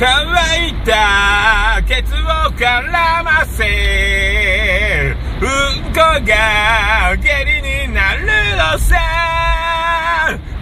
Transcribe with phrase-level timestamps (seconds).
[0.00, 0.08] 乾
[0.66, 2.16] いたケツを
[2.56, 2.90] 絡
[3.22, 8.24] ませうんこが下痢になる
[8.56, 8.96] のさ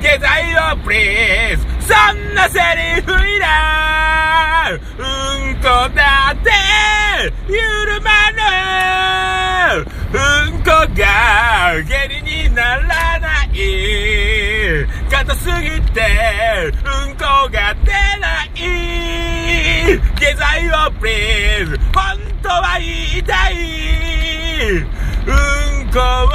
[0.03, 2.59] 下剤をプリーズそんなセ
[2.97, 4.79] リフいらんう
[5.53, 6.51] んこだって
[7.47, 7.61] 緩
[8.03, 8.11] ま
[9.77, 16.01] るうんこが下痢にならない硬すぎて
[16.85, 18.48] うんこが出ない
[20.19, 21.67] 下剤をプリー。
[21.71, 22.87] ズ本当は言
[23.19, 23.23] い。
[23.29, 23.55] たい
[24.73, 24.83] うん
[25.93, 26.33] こを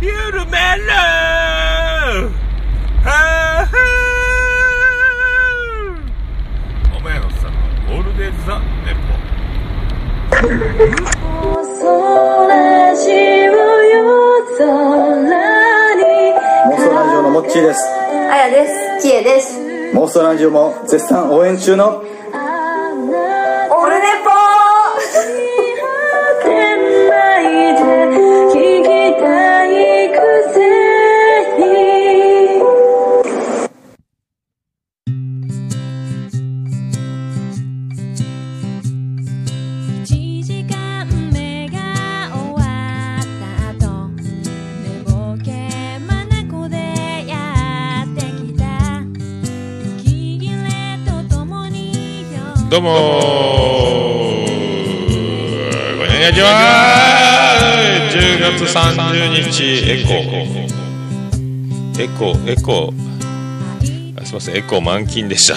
[0.00, 0.88] 緩める。
[3.04, 3.68] はあ
[6.96, 7.36] お前のさ
[7.88, 8.96] オールデザ・ネ
[16.68, 17.80] 妄想ラジオのモッチーです。
[18.30, 18.72] あやです。
[19.02, 19.77] きえです。
[19.94, 22.02] 妄想ラジオも絶賛応援中の
[52.70, 52.92] どうもこ
[54.34, 57.56] んにちは
[58.12, 60.12] 10月30日エコ
[61.98, 62.92] エコエコ
[64.20, 65.56] あすいませんエコ満勤でした。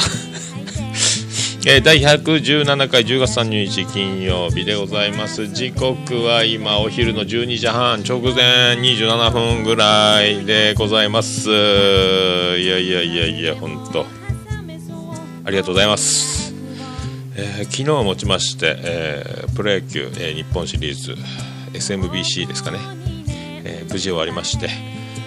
[1.70, 5.48] えー第117回10月30日金曜日でございます。
[5.48, 11.50] 時刻は今お昼の12時半直前27分ぐらいでございます。
[11.50, 14.06] いやいやいやいや本当
[15.44, 16.30] ありがとうございます。
[17.44, 21.15] えー昨日をもちまして、えープロ野球、えー日本シリーズ
[21.73, 22.80] SMBC ですかね、
[23.65, 24.70] えー無事終わりまして、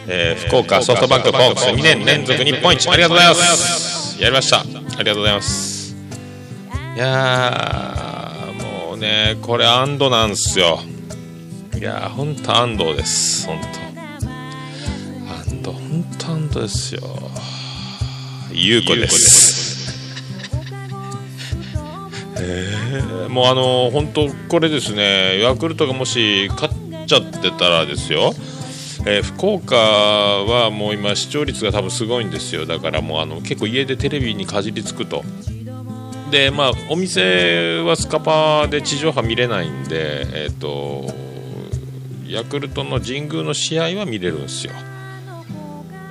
[0.07, 2.89] えー福岡ソフトバンクホークス2年連続日本一。
[2.89, 4.23] ありがとうございます。
[4.23, 4.61] やりました。
[4.61, 5.97] ありがとうございます。
[6.95, 10.79] いやーもうねこれ安堵なんですよ。
[11.77, 13.47] いやーほんと安堵です。
[13.49, 17.01] ほんと安堵ほんと安堵ですよ。
[18.53, 19.54] ゆうこです
[23.29, 28.33] もうあの本当これですねヤクルトがもし勝っちゃってたらですよ、
[29.07, 32.65] えー福岡はもう今視聴率が多分すごいんですよ。
[32.65, 35.23] だからもうあの結構家でテレビにかじりつくと。
[36.31, 41.05] でまあお店はスカパーで地上波見れないんでえっ、と
[42.27, 44.73] ヤクルトの神宮の試合は見れるんですよ。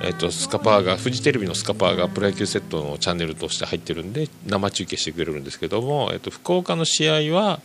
[0.06, 7.60] えっと、スカパーがフジテレビのスカパーがプロ野球セットのチャンネルとして入ってるんで生中継してくれるんですけども、えっと、福岡の試合は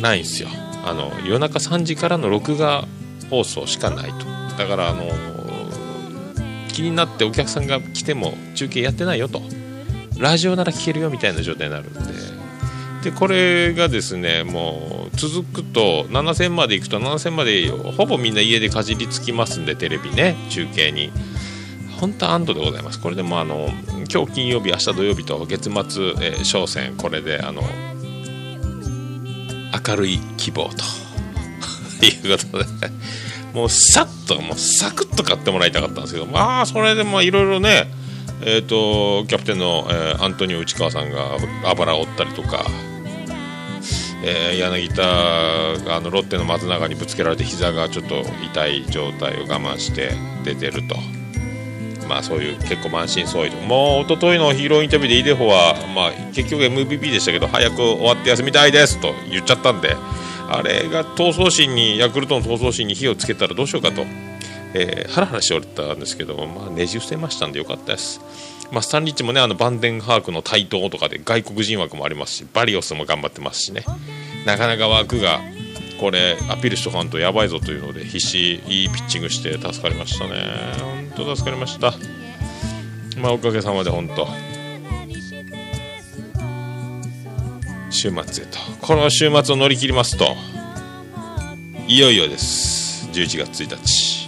[0.00, 0.48] ないんですよ。
[0.84, 2.86] あの夜中3時からの録画
[3.28, 4.24] 放送しかないと。
[4.56, 5.04] だからあの
[6.68, 9.42] 気になってお客さんが来ても中継やってないよと。
[10.18, 12.00] ラジオなら聞けるよみたいな状態になるんで。
[13.02, 21.10] でこれがですねもう続くと7戦まで行くと7戦までほぼみんな家でかじりつきますんでテレビね中継に。
[22.00, 22.98] 本当安堵でございます。
[22.98, 23.68] これでもあの
[24.10, 26.96] 今日金曜日明日土曜日と月末、えー商戦。
[26.96, 27.62] これであの
[29.86, 30.84] 明るい希望と。
[32.06, 32.64] いうことで。
[33.52, 36.24] もうさっともうサクッと買ってもらいたかったんですけど。
[36.24, 37.90] まあそれでもいろいろね
[38.42, 42.64] えー、とキャプテンの、えーアントニオ内川さんがあばらを折ったりとか、
[44.22, 45.02] えー柳田
[45.84, 50.12] があのロッテの松永にぶつけられて膝がちょっと痛い状態を我慢して
[50.44, 50.96] 出てると。
[52.08, 59.94] まあそういう結構満身創痍もう一昨日のヒーローインタビューでイデホは、まあ、結局 MVP でしたけど早く終わって休みたいですと言っちゃったんで
[60.48, 64.02] あれが闘争心にヤクルトの闘争心に火をつけたらどうしようかと、
[64.74, 68.20] えーハラハラしておったんですけど、まあ、ねじ伏せましたんでよかったです。
[68.72, 73.84] まあ、スタンリッチもねあのバンデンハークの台頭とかで外国人枠もありますしバリオスも頑張ってますしね。
[74.46, 75.40] なかなか枠が
[76.00, 80.34] これアピールしとかんとやばいぞというので必死いいピッチングして助かりましたね。
[80.80, 81.92] 本当助かりました。
[83.20, 84.26] まあおかげさまで本当。
[87.90, 88.58] 週末へと。
[88.80, 90.36] この週末を乗り切りますと
[91.86, 93.08] いよいよです。
[93.12, 94.19] 11月1日。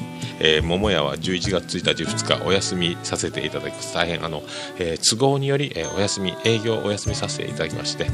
[0.44, 3.94] えー桃屋は11月1日2日お休みさせていただきます。
[3.94, 4.42] 大変あの、
[4.78, 8.08] えー都合により、えーお休み営業お休みさせていただきまして、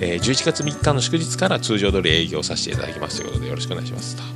[0.00, 4.22] えー11月3日の祝日から通常通り営業させていただきますということでよろしくお願いしますと。
[4.22, 4.30] はい。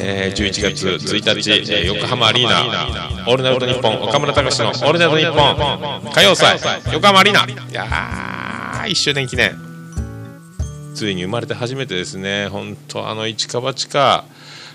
[0.00, 6.60] えー、11月1日、えー横浜アリーナ「オールナイトニッポン」岡村隆史の「オールナイトニッポン」歌謡祭
[6.92, 7.44] 横浜アリーナ。
[7.44, 9.58] いやー1周年記念。
[10.94, 12.46] ついに生まれて初めてですね。
[12.48, 14.24] 本当あの市川地下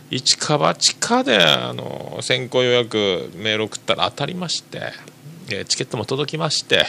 [0.09, 4.91] 市川地下であの先行予約メール送ったら当たりまして、
[5.49, 6.85] えチケットも届きまして、は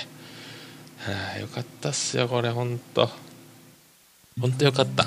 [1.37, 3.09] あ、よかったっすよこれ本当
[4.41, 5.05] 本当よかった。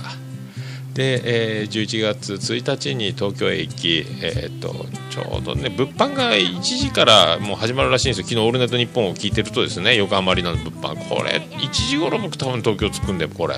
[0.94, 8.24] で、えー11月1日に東京駅、えー、とちょうどね物販が1時からもう始まるらしいんですよ。
[8.24, 11.08] 昨日「オールナイトニッポン」を聞いてるとですね横浜アリーナの物販。
[11.08, 13.58] これ1時頃僕多分東京着くんでこれ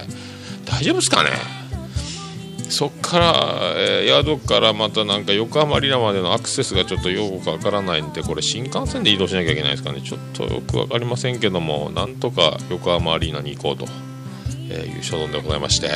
[0.65, 1.58] 大丈夫ですかね？
[2.69, 10.01] そっから、えー宿からまたなんか横浜アリーナまでのアクセスがちょっとよくわからないんでこれ新幹線で移動しなきゃいけないですかね。
[10.01, 13.85] ちょっとよくわかりませんけどもなんとか横浜アリーナに行こうと、
[14.69, 15.87] えーいう所存でございまして。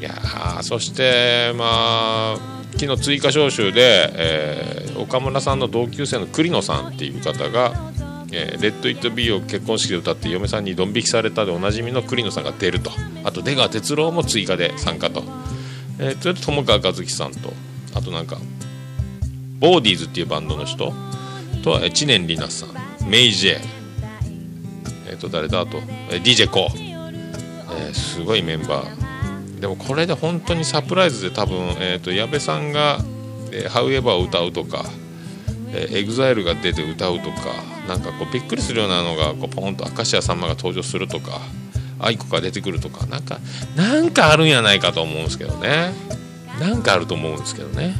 [0.00, 2.38] いやそしてまあ
[2.78, 7.72] 昨日追加招集で、えー岡村さんの同級生の栗野さんっていう方が
[8.34, 12.90] 「えーレッド・イット・ビー」を結婚式で歌って嫁さんにドン引きされたでおなじみの栗野さんが出ると。
[13.24, 15.24] あと出川哲朗も追加で参加と,、
[15.98, 17.52] えー、それと友川一樹さんと。
[17.94, 18.38] あとなんか
[19.60, 20.92] ボーディーズっていうバンドの人。
[21.62, 23.08] と、えー知念里奈さん。
[23.08, 23.58] メイジェ
[25.08, 25.60] えっ、と誰だ？
[25.60, 25.78] あと、
[26.10, 29.60] えー DJ コー、えすごいメンバー。
[29.60, 32.98] でもこれで本当にサプライズで多分、えー、と矢部さんが
[33.50, 34.84] 「えー、However」を歌うとか、
[35.74, 37.36] えー、EXILE が出て歌うとか
[37.88, 41.40] なんかこうびっくりするようなのがこうポンと明石家さんまが登場するとか
[41.98, 43.38] 愛子が出てくるとかなんか
[43.76, 45.92] なんかあるんやないかと思うんですけどね。
[46.60, 47.96] なんかあると思うんですけどね、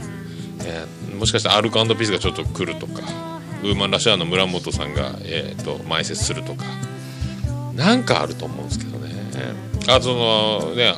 [0.61, 3.03] えーもしかしたらアルコピースがちょっと来るとか
[3.63, 6.65] ウーマンラッシアの村本さんが、えー、と前説するとか
[7.75, 9.15] なんかあると思うんですけどね。
[9.89, 10.95] あそのね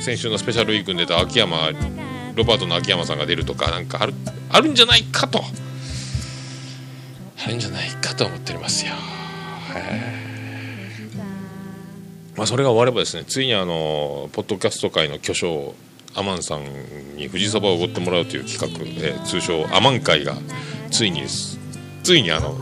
[0.00, 1.70] 先週のスペシャルウィークに出た秋山
[2.38, 4.14] ロバートの秋山さんが出るとかなんかある
[4.48, 5.42] あるんじゃないかと。
[7.44, 8.92] あるんじゃないかと思っておりますよ。
[12.36, 15.74] まあそれが終わればですねついにあのポッドキャスト界の巨匠
[16.14, 16.62] アマンさん
[17.16, 20.34] に富士そばをおごってもらうという企画、えー通称アマン会が
[20.90, 21.58] ついにです
[22.02, 22.56] ついにあの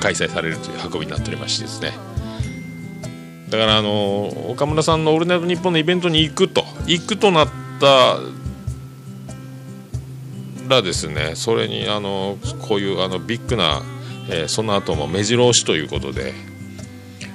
[0.00, 1.92] 開催されるという運びになっておりましてですね。
[3.48, 7.48] だからあの岡村さんの「オールナイトニッポン」のイベントに行くと行くとなっ
[7.80, 8.18] た
[10.66, 13.82] らですねそれにあのこういうあのビッグな、
[14.28, 16.34] えーその後も目白押しということで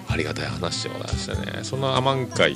[0.07, 1.63] ありがたい話でございましたね。
[1.63, 2.55] そのアマン会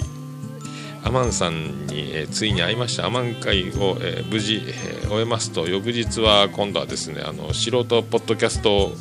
[1.03, 3.05] アマンさんに、えーついに会いました。
[3.05, 8.91] アマン会を、えー無事、えー終えますと翌日は今度はですねあの素人ポッドキャスト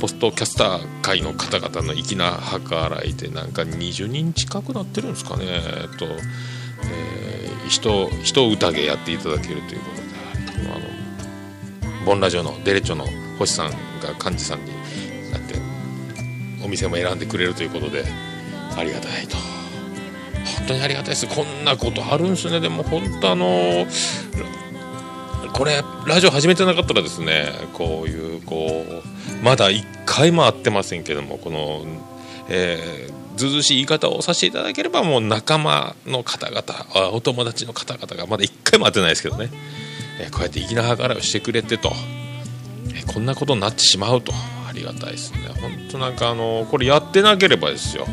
[0.00, 5.44] ポストキャスター界の方々の粋な計らいでなんか20人近くなってるんですかね。
[5.46, 10.89] えっと、えー、人人宴やっていただけるということであの
[12.04, 13.06] ボンラジオのデレチョの
[13.38, 13.70] 星さん
[14.00, 14.72] が幹事さんに
[15.30, 15.54] なって
[16.64, 18.04] お店も選んでくれるということで
[18.76, 19.36] ありがたいと。
[20.58, 21.26] 本当にありがたいです。
[21.26, 22.60] こんなことあるんですね。
[22.60, 23.86] でも本当あの
[25.52, 31.84] これラジオ始めてなかったらですねこういうこうまだ1回も会ってませんけどもこの、
[32.48, 39.48] えーずうずしい言い方をさせていただければもう仲間の方々お友達の方々がまだ1回も会ってないですけどね、
[40.22, 41.92] えこうやって粋な計らいをしてくれてと、
[42.94, 44.32] えこんなことになってしまうと。
[44.68, 45.38] ありがたいですね。
[45.60, 48.06] 本当なんかあのこれやってなければですよ。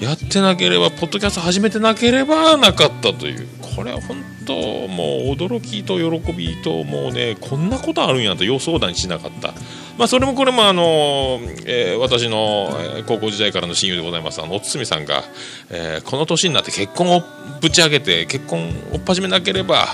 [0.00, 3.46] やってなければポッドキャスト始めてなければなかったという。
[3.76, 4.54] これは本当
[4.88, 9.52] もう驚きと喜びともうねこんなことあるんやと予想だにしなかった。
[9.98, 12.70] まあそれもこれもあの、えー私の
[13.06, 15.22] 高校時代からの親友でございますあのおつみさんが、
[15.68, 17.22] えーこの年になって結婚を
[17.60, 19.88] ぶち上げて結婚を始めなければ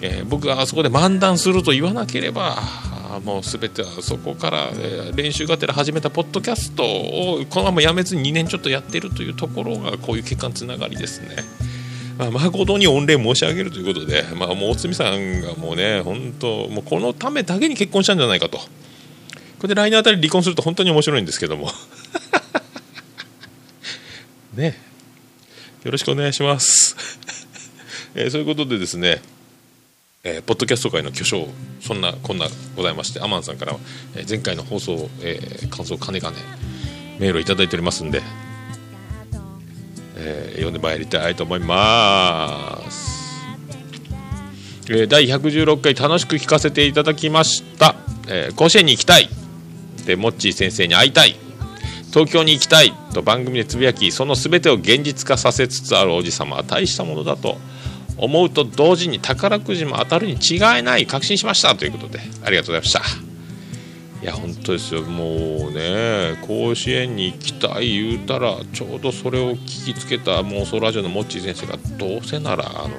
[0.00, 2.58] えー僕があそこで漫談すると言わなければ
[3.24, 11.36] もう全てはそこから、えー練習がてら始めたポッドキャストをこのままやめずに2年ちょっとやってるというところがこういう結果のつながりですね。
[12.18, 18.58] まあ、誠に御礼申し上げるということで、まあ、もうおつみさんがもうね本当もうこのためだけに結婚したんじゃないかと。
[18.58, 21.70] これで来年あたり離婚すると本当に面白いんですけども。
[24.54, 24.88] ね。
[25.84, 26.96] よろしくお願いします、
[28.14, 29.22] えーそういうことでですね
[30.24, 31.46] えーポッドキャスト界の巨匠
[31.80, 32.46] そんなこんな
[32.76, 33.78] ございましてアマンさんからは、
[34.16, 36.36] えー前回の放送、えー感想かねかね
[37.20, 38.20] メールをいただいておりますんで、
[40.16, 43.46] えー読んでまいりたいと思います、
[44.90, 47.94] えー第116回楽しく聞かせていただきました、
[48.28, 49.28] えー甲子園に行きたい。
[50.04, 51.36] でモッチー先生に会いたい。
[52.12, 52.92] 東京に行きたい。
[53.12, 57.58] と番組でつぶやきその全てを現実化させつつあるおじ様は大したものだと。
[58.18, 63.02] 思うと同時に宝くじも当たるに違いない確信しましたということでありがとうございました。
[64.20, 65.02] いや本当ですよ。
[65.02, 72.96] もうね甲子園に行きたい言うたらちょうどそれを聞きつけた妄想ラジオのモッチー先生がどうせならあの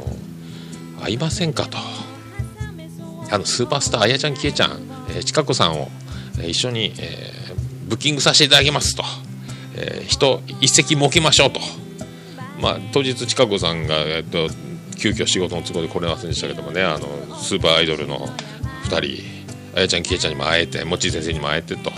[1.02, 1.78] 会いませんかと。
[3.32, 4.72] あのスーパースターあやちゃんきえちゃん、
[5.10, 5.90] えー、ちかこさんを、
[6.40, 9.04] えー一緒に、えーブッキングさせていただきますと、
[9.76, 11.60] えー人一席設けましょうと。
[12.62, 14.48] まあ当日ちかこさんが、えっと
[15.00, 18.28] 急遽仕事の都合で来れませんでしたけどもねあのスーパーアイドルの
[18.90, 19.40] 2人
[19.76, 21.92] あやちゃんきえちゃんにも会えてもっちー先生にも会えてと。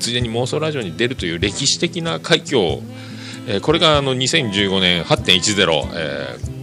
[0.00, 2.82] ついでに妄想ラジオに出るという歴史的な快挙を、
[3.46, 6.58] えーこれがあの2015年8.10、えー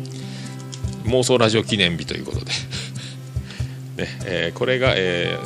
[1.05, 2.45] 妄想ラジオ記念日ということで、
[3.97, 5.37] ねえーこれが、え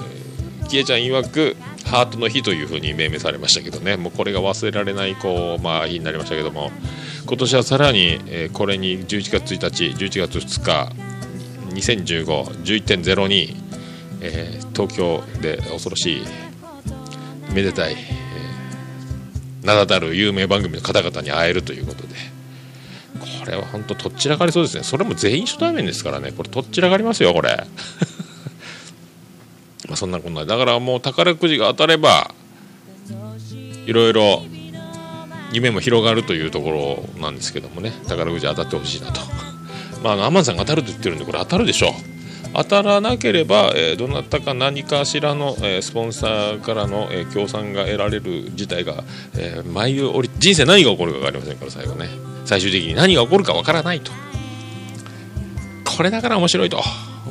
[0.61, 3.97] ー、きえちゃん曰くハートの日というふうに命名されましたけどね。
[3.97, 6.71] もうこれが忘れられないこう、まあ、日になりましたけども。
[7.29, 10.91] 今年はさらに、えーこれに11月1日11月2日
[11.75, 13.55] 2015-11.02、
[14.21, 16.23] えー東京で恐ろしい
[17.53, 22.15] めでたい、えー名だたる有名番組の方々に会えるということで
[23.19, 24.83] これは本当とっちらかりそうですね。
[24.83, 26.31] それも全員初対面ですからね。
[26.31, 27.57] これとっちらかりますよこれ。
[29.87, 30.45] まあそんなこんな。
[30.45, 32.33] だからもう宝くじが当たれば
[33.85, 34.43] いろいろ
[35.51, 37.91] 夢も広がるというところなんですけどもね。
[38.07, 39.21] 宝くじ当たってほしいなと。
[40.03, 41.91] まああのアマンさんが当たると言ってるんでこれ当たるでしょう。
[42.53, 49.03] 当たらなければ、えーどなたか何かしらの、えースポンサーからの、えー協賛が得られる事態が、
[49.37, 52.09] えー舞い降り人生何が起こるか分かりませんから最後ね。
[52.45, 54.11] 最終的に何が起こるか分からないと。
[55.85, 56.81] これだから面白いと。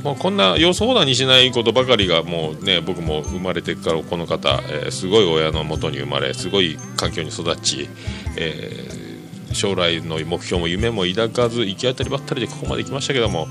[0.03, 7.89] もうこんな予想だにしないことばかりがもうね僕も生まれてからこの方、えーすごい親のもとに生まれすごい環境に育ち、
[8.37, 9.09] えー
[9.55, 13.49] 将来の目標も夢も抱かず行き当たりばったりでここまで来ましたけども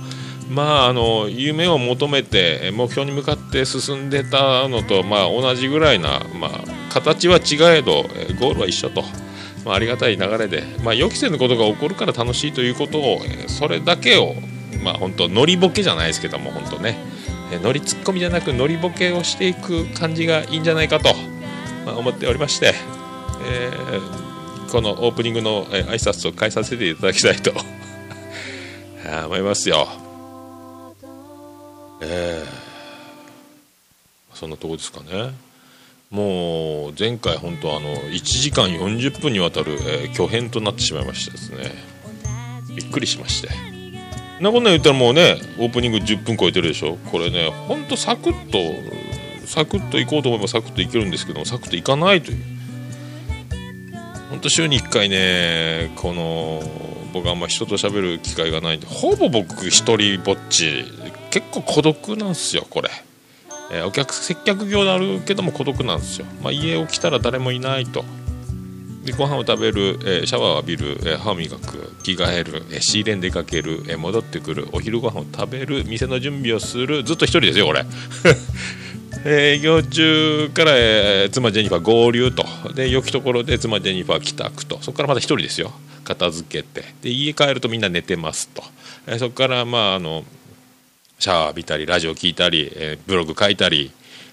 [0.49, 8.03] まああの夢を求めて目標に向かって進んでたのとまあ同じぐらいな、まあ、形は違えど
[8.39, 9.03] ゴールは一緒と。
[9.65, 14.35] まあ、ありがたい流れで、まあ、予期せぬことが起こるから楽しいということを、それだけを、
[14.83, 16.97] まあ、本当ノリボケじゃないですけども本当ね、
[17.51, 21.13] えーノリツッコミじゃなくノリボケをしていく感じがいいんじゃないかと、
[21.85, 22.73] まあ、思っておりまして、
[23.49, 24.27] えー
[24.71, 27.53] このオープニングの、えー挨拶を変えさせていただきたいと
[29.25, 29.87] 思いますよ。
[32.01, 32.47] えー
[34.33, 35.33] そんなとこですかね。
[36.11, 41.71] もう前回本当あの1時間40分にわたる、えー巨編となってしまいましてですね
[42.75, 43.49] びっくりしまして
[44.39, 46.97] なこんなん言ったらもうねオープニング10分超えてるでしょ？
[47.11, 52.37] これねほんとサクッとサクッと行こうと思えばサクッといけるんですけどもサクッといかないという。
[54.29, 56.61] ほんと週に1回ねこの
[57.13, 60.83] 僕あんま人と喋る機会がないんでほぼ僕一人ぼっち
[61.31, 62.89] 結構孤独なんすよこれ。
[63.71, 68.05] えーお客接客業であるけども孤独なんですよ、まあ、家を来たら誰もいないと。
[69.07, 77.85] でご飯を食べる、えーシャワーを浴びる、えー歯磨く着替える、えー仕入れに出かける、えー戻ってくるお昼ご飯を食べる店の準備をするずっと一人ですよこれ
[79.25, 82.45] 営業中から、えー妻ジェニファー合流と。
[82.75, 84.77] で良きところで妻ジェニファー帰宅と。
[84.81, 85.71] そこからまた一人ですよ。
[86.03, 86.83] 片付けて。
[87.01, 88.63] で家帰るとみんな寝てますと、
[89.07, 90.25] えーそこからまああの
[91.19, 93.91] シャワー浴びたりラジオ聞いたり、えーブログ書いたり、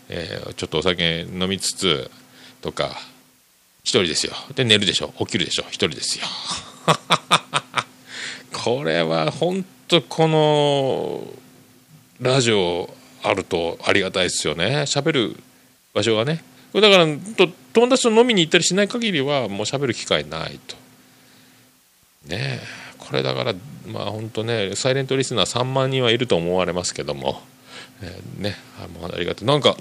[0.08, 2.10] えーちょっとお酒飲みつつ
[2.60, 3.00] とか
[3.84, 4.32] 一人ですよ。
[4.54, 5.12] で寝るでしょ。
[5.18, 5.64] 起きるでしょ。
[5.68, 6.24] 一人ですよ。
[8.52, 11.32] これは本当この
[12.20, 14.84] ラジオあるとありがたいですよね。
[14.86, 15.36] 喋る
[15.92, 16.42] 場所がね。
[16.72, 20.76] だからと友達と飲みに行ったりしない限りはもう喋る機会ないと。
[22.26, 22.84] ねえ。
[22.98, 23.54] これだから
[23.86, 27.42] まあ本当ねサイレントリスナー3万人はいると思われますけども、
[28.02, 28.56] えーね。
[28.82, 29.48] あもうありがとう。
[29.48, 29.76] なんか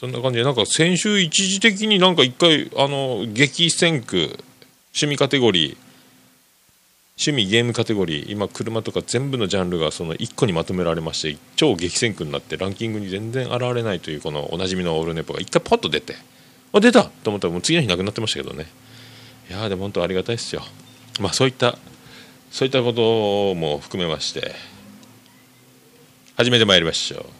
[0.00, 4.42] そんな感じでなんか先週一時的になんか一回あの激戦区
[4.94, 5.76] 趣味カテゴリー
[7.18, 16.16] 趣味ゲームカテゴリー今車とか全部のジャンルがその1個にまとめられまして超激戦区になってランキングに全然現れないというこのおなじみのオールネポが一回ポッと出て
[16.72, 17.04] あ出た！
[17.04, 18.68] と思ったらもう次の日なくなってましたけどね。
[19.50, 20.62] いやーでも本当ありがたいですよ。
[21.20, 21.76] まあそういった
[22.50, 24.54] そういったことも含めまして
[26.38, 27.39] 始めてまいりましょう。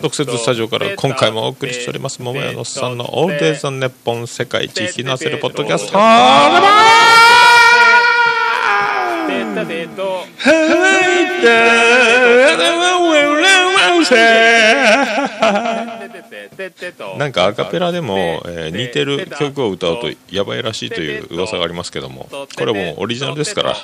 [0.00, 2.22] 特設スタジオから今回もお送りしております。
[2.22, 5.98] 桃屋のさんのオールデイズ・ザ・ネッポン世界一引きのせるポッドキャスト。
[17.18, 23.76] なんかアカペラでも、えー似てる曲を歌うとやばいらしいという噂がありますけどもこれはもうオリジナルですから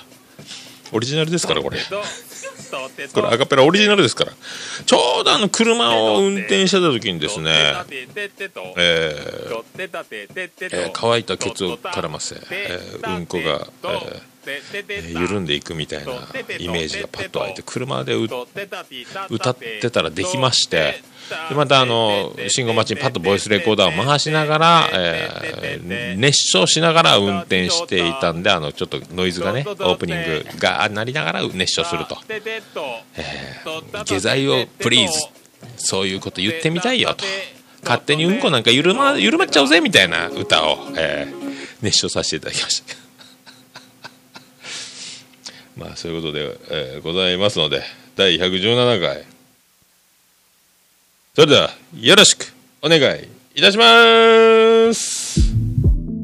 [0.93, 1.79] オリジナルですからこれ
[3.13, 4.33] これアカペラオリジナルですから。
[4.85, 7.51] ちょうどあの車を運転してた時にですね。
[7.51, 8.47] えー
[8.77, 13.51] えー乾いたケツを絡ませ、えーうんこが、えー
[13.83, 14.36] えー
[15.13, 16.13] 緩んでいくみたいな
[16.59, 18.25] イメージがパッと湧いて車でう
[19.31, 21.03] 歌ってたらできまして
[21.49, 32.17] でまたあの信号待ちにパッとボイスレコーダーを回しながら、えー熱唱しながら運転していたんであのちょっとノイズがねオープニングが鳴りながら熱唱すると
[34.05, 35.21] 「下剤をプリーズ」
[35.77, 37.25] そういうこと言ってみたいよと。
[37.83, 41.47] 勝手にうんこなんか緩ま緩まっちゃうぜみたいな歌を、えー
[41.83, 43.06] 熱唱させていただきました
[45.77, 47.83] まあそういうことで、えーございますので
[48.17, 49.25] 第117回。
[51.35, 52.53] それではよろしく
[52.83, 53.85] お願いいたしま
[54.95, 55.41] す。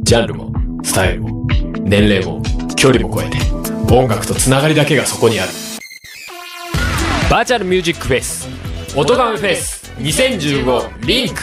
[0.02, 1.46] ジャンルもスタイルも
[1.82, 2.42] 年齢も
[2.76, 3.38] 距離も超えて
[3.94, 5.50] 音楽とつながりだけがそこにある。
[7.30, 8.48] バーチャルミュージックフェス
[8.96, 11.40] 音ガメフェス2015リンク。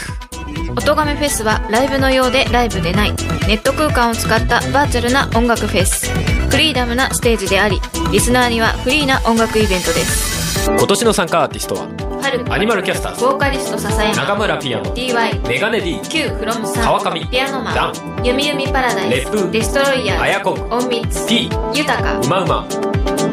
[0.76, 6.08] 音亀フェスはライブのようでライブでないネット空間を使ったバーチャルな音楽フェス
[6.50, 7.80] フリーダムなステージであり
[8.12, 10.68] リスナーにはフリーな音楽イベントです。
[10.68, 11.88] 今年の参加アーティストは
[12.22, 17.92] 春アニマルキャスターズボーカリスト笹山中村ピアノ DY メガネ D Q フロムさん川上ピアノマダン
[18.24, 22.68] ゆみゆみパラダイスレップデストロイヤーあやこんオンミッツ T 豊かうまうま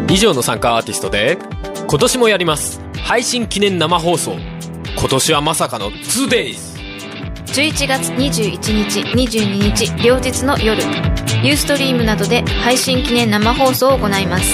[0.10, 1.38] 以上の参加アーティストで
[1.90, 2.82] 今年もやります。
[3.04, 4.36] 配信記念生放送。
[4.98, 6.77] 今年はまさかの 2days
[7.58, 10.80] 11月21日22日両日の夜
[11.44, 14.54] ユーストリームなどで配信記念生放送を行います。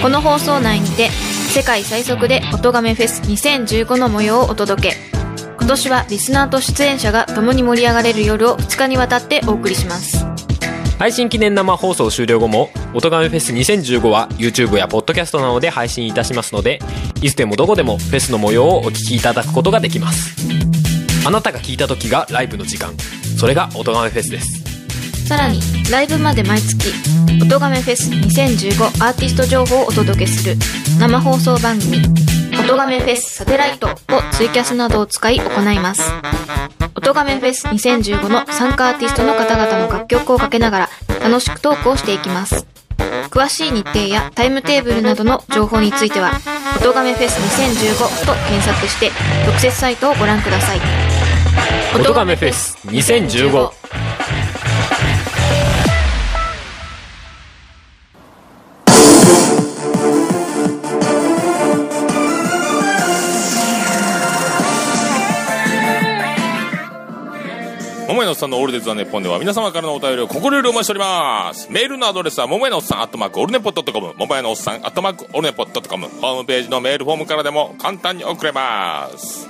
[0.00, 4.96] この放送内にて世界最速で音亀フェス2015の模様をお届け。
[5.58, 10.24] 今年はリスナーと出演者が共に盛り上がれる夜を2日にわたってお送りします。
[10.96, 16.78] 配信記念生放送終了後も「音ガメフェス2015」は YouTube や Podcast などで配信いたしますので
[17.20, 20.57] いつでもどこでもフェスの模様をお聞きいただくことができます。
[21.28, 22.94] あなたが聞いた時がライブの時間。
[23.38, 25.28] それが音ガメフェスです。
[25.28, 25.60] さらに
[25.90, 26.90] ライブまで毎月
[27.44, 30.56] 「音亀フェス2015アーティスト情報をお届けする
[30.98, 31.98] 生放送番組
[32.58, 36.00] 「音亀フェスサテライト」をツイキャスなどを使い行います。
[36.94, 40.90] 音亀フェス2015の参加アーティストの方々の楽曲をかけながら
[41.22, 42.64] 楽しくトークをしていきます。
[43.30, 46.40] 詳しい日程やタイムテーブルなどの情報については
[46.80, 49.12] 「音亀フェス2015」と検索して
[49.44, 51.07] 特設サイトをご覧ください。
[51.94, 53.70] 音ガメフェス2015
[68.08, 71.70] 桃屋のおっさんのオールデイズ・ザ・ネッポンでは皆様からのお便りを心よりお待ちしております。
[71.70, 79.46] メールのアドレスは、桃屋のおっさん、アットマーク、オルネポットコム、桃屋のおっさん、アットマーク、オルネポットコム、ホームページのメールフォームからでも簡単に送れます。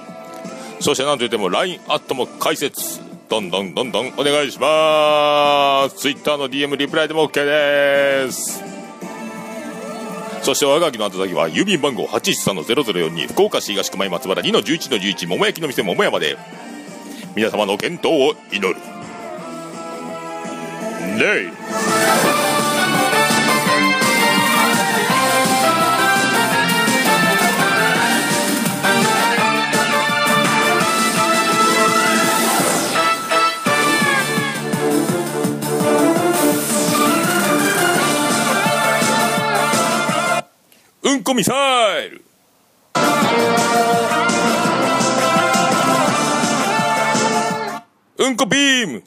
[0.81, 3.01] そして何といっても、LINE アットも開設。
[3.29, 5.97] どんどんどんどんお願いします。
[5.99, 8.63] Twitter の DM リプライでも OK です。
[10.43, 16.39] そして我がきの宛先は郵便番号813-0042福岡市東区前松原2-11-11桃焼きの店桃屋まで
[17.37, 18.75] 皆様の健闘を祈る
[21.19, 22.48] レイ
[41.39, 41.53] ミサ
[42.01, 42.25] イル。
[48.19, 49.05] うんこビーム。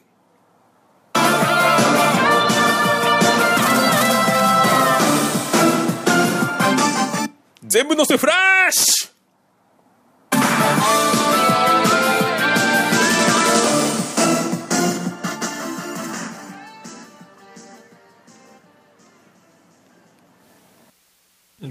[7.67, 8.33] 全部乗せフラ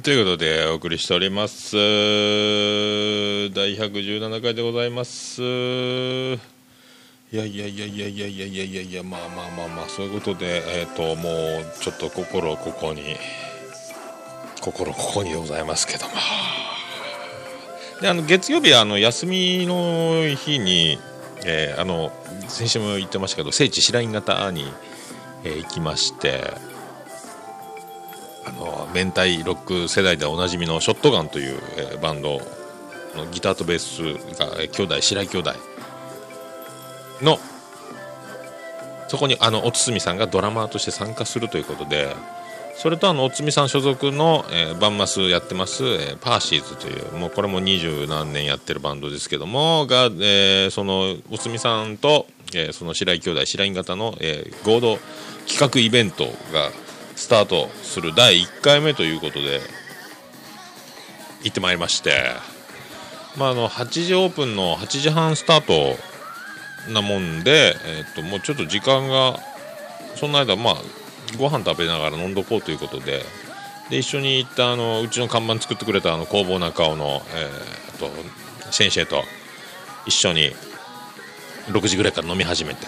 [0.03, 1.77] ということでお送りしております。
[1.77, 1.81] 第
[3.77, 5.43] 117回でございます。
[5.43, 6.39] い
[7.37, 13.17] やいやいやいやいやいやいやいやいやまあまあまあまあそういうことでえっ、ともうちょっと心ここに
[14.63, 16.13] 心ここにでございますけども。
[18.01, 20.99] であの月曜日はあの休みの日に、
[21.45, 22.13] えーあの
[22.49, 24.65] 先週も言ってましたけど聖地白銀型に、
[25.45, 26.70] えー行きまして
[28.47, 32.41] あの明太ロック世代でおなじみのショットガンという、えーバンド
[33.17, 34.03] のギターとベース
[34.39, 35.53] が、えー兄弟白井兄弟。
[37.23, 37.39] の
[39.09, 42.15] そこにあのおつみさんがドラマーとして参加するということで
[42.77, 54.99] それとあのおつみさん所属の、えーバンマスやってます、えーパーシーズというもうこれも二十何年やってるバンドですけどもが、えーそのおつみさんと、えーその白井兄弟白井型の、えー合同
[55.47, 56.25] 企画イベント
[56.55, 56.71] が
[57.21, 59.61] スタートする第1回目ということで
[61.45, 62.13] 行ってまいりまして、
[63.37, 65.99] まあ、あの8時オープンの8時半スタート
[66.91, 69.39] なもんで、えー、ともうちょっと時間が
[70.17, 70.75] その間まあ
[71.39, 73.23] ご飯食べながら飲んどこうということで
[73.91, 78.09] で一緒に行ったあのうちの看板作ってくれたあの工房中尾の、えー、と
[78.73, 79.25] 先生と
[80.07, 80.53] 一緒に
[81.67, 82.87] 6時ぐらいから飲み始めて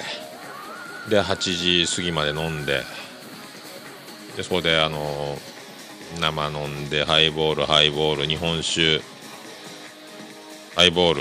[1.10, 2.80] で8時過ぎまで飲んで
[4.36, 5.38] でそこであの
[6.20, 9.00] 生飲んでハイボールハイボール日本酒
[10.74, 11.20] ハイボール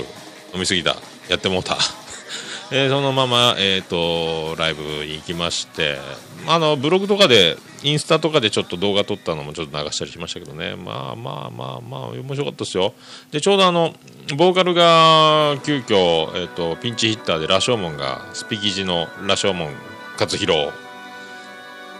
[0.54, 0.96] 飲みすぎた。
[1.28, 1.78] やってもうた。
[2.72, 5.98] えそのまま、えー、とライブに行きまして
[6.46, 10.74] あのブログとかでインスタとかでちょっと動画撮ったのもちょっと流したりしましたけどね。
[10.76, 12.94] まあまあまあまあ面白かったですよ。
[13.30, 13.94] でちょうどあの
[14.36, 19.74] ボーカルが急遽、えー、とピンチヒッターで羅生門がスピキジの羅生門
[20.18, 20.70] 勝弘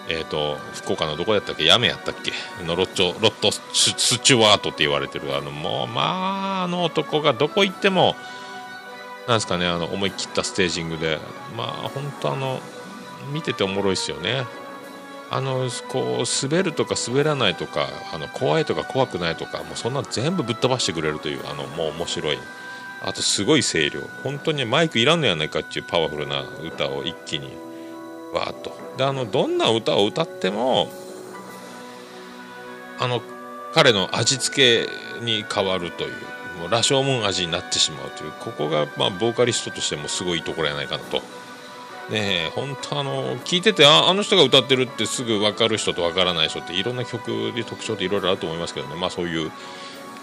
[0.09, 1.69] えー、と福岡のどこやったっけ？
[1.71, 2.33] 八女やったっけ？
[2.65, 6.03] のロッチョロットススチュワートって言われてるあのもうま
[6.61, 8.17] ああの男がどこ行っても
[9.29, 11.19] なんですかねあの思い切ったステージングで
[11.57, 12.61] まあ本当あの
[13.33, 14.45] 見てておもろいですよね。
[15.31, 22.39] あのこう滑るとか滑らないとかあの怖いとか怖くないとかもうそんな全部ぶっ飛ばしてくれるというあのもう面白い。
[23.05, 24.01] あとすごい声量。
[24.23, 27.57] 本当にマイクいらんのやないかっていうパワフルな歌を一気に。
[28.33, 30.89] わーっとであのどんな歌を歌っても
[32.99, 33.21] あの
[33.75, 36.13] 彼の味付けに変わるという
[36.61, 41.23] もう羅生門味になってしまうというここがまあボーカリストとしてもすごいところやないかなと。
[42.11, 49.53] ねえ本当あの聞いててああの人が歌ってるってすぐ分かる人と分からない人っていろんな曲で特徴っていろいろあると思いますけどねまあそういう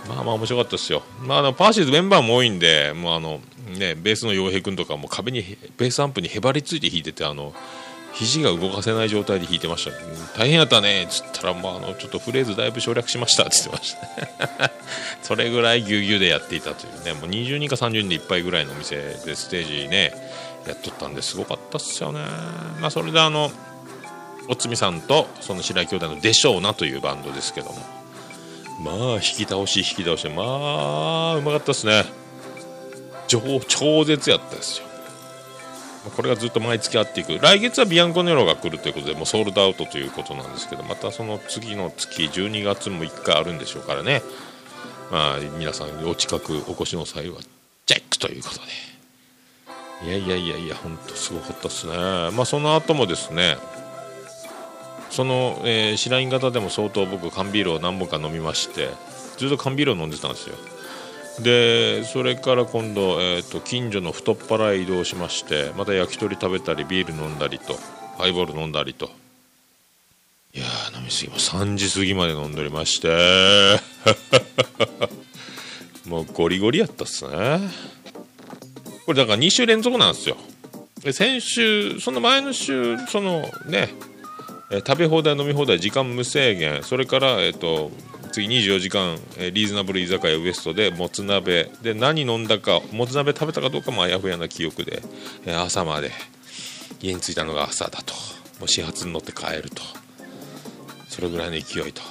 [0.08, 1.04] まあまあ面白かったですよ。
[1.22, 3.40] まあ、あのパーシーズメンバーも多いんでもうあの、
[3.78, 5.42] ね、ベースの洋平君とかも壁に
[5.78, 7.54] ベースアンプにへばりついて弾いててあの
[8.20, 9.98] 肘が動かせない状態で弾いてました、うん
[10.38, 11.04] 大変やったね。
[11.04, 13.96] っつったら、まあ、あのちょっとフレーズだいぶ省略しましたって言ってまし
[14.58, 14.72] た。
[15.24, 17.14] それぐらいぎゅうぎゅうでやっていたというね。
[17.14, 20.14] もう20人か30人でいっぱいぐらいのお店でステージね
[20.68, 22.20] やっとったんですごかったっすよね。
[22.80, 23.52] まあそれであの
[24.48, 28.00] おつみさんとその白井兄弟の「でしょうな」というバンドですけども。
[28.82, 30.24] まあ引き倒し引き倒し。
[30.24, 32.06] てまあうまかったですね。
[33.28, 34.89] 超超絶やったですよ。
[36.10, 37.38] これがずっと毎月あっていく。
[37.40, 44.22] 来月はビアンコネロが来るということでもうソールドアウトということなんですけどまたその次の月12月も1回あるんでしょうからね。
[45.12, 47.38] まあ皆さんお近くお越しの際は
[47.86, 48.90] チェックということで。
[50.02, 51.94] いやいやいやいや本当すごかったですね。
[51.94, 53.58] まあその後もですね
[55.10, 58.90] その、えー、白銀型でも相当僕缶ビールを何本か飲みまして
[59.38, 60.56] ずっと缶ビールを飲んでたんですよ。
[61.44, 67.76] でそれから今度、えー、と近所の太っ腹へ移動しましてまた焼き鳥食べたりビール飲んだりと
[68.18, 69.10] ハイボール飲んだりと。
[70.54, 73.80] いやー飲みすぎも3時過ぎまで飲んでおりまして。
[76.06, 77.60] もうゴリゴリやったっすね。
[79.06, 80.38] これだから2週連続なんですよ。
[81.04, 83.90] で先週その前の週そのね
[84.72, 87.92] え食べ放題飲み放題時間無制限それから、えっと
[88.32, 91.72] 次24時間、えーリーズナブル居酒屋ウエストでもつ鍋。
[91.82, 95.02] で何飲んだかもつ鍋食べたかどうかもあやふやな記憶で、
[95.46, 96.12] えー朝まで
[97.02, 98.14] 家に着いたのが朝だと。
[98.60, 99.82] もう始発に乗って帰ると。
[101.08, 102.02] それぐらいの勢いと。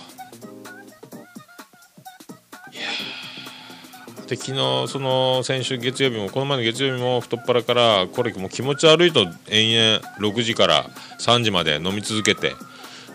[4.28, 10.84] で昨日その先週月曜日もこの前の月曜日も太っ腹からこれもう気持ち悪いと延々6時から
[11.18, 12.52] 3時まで飲み続けて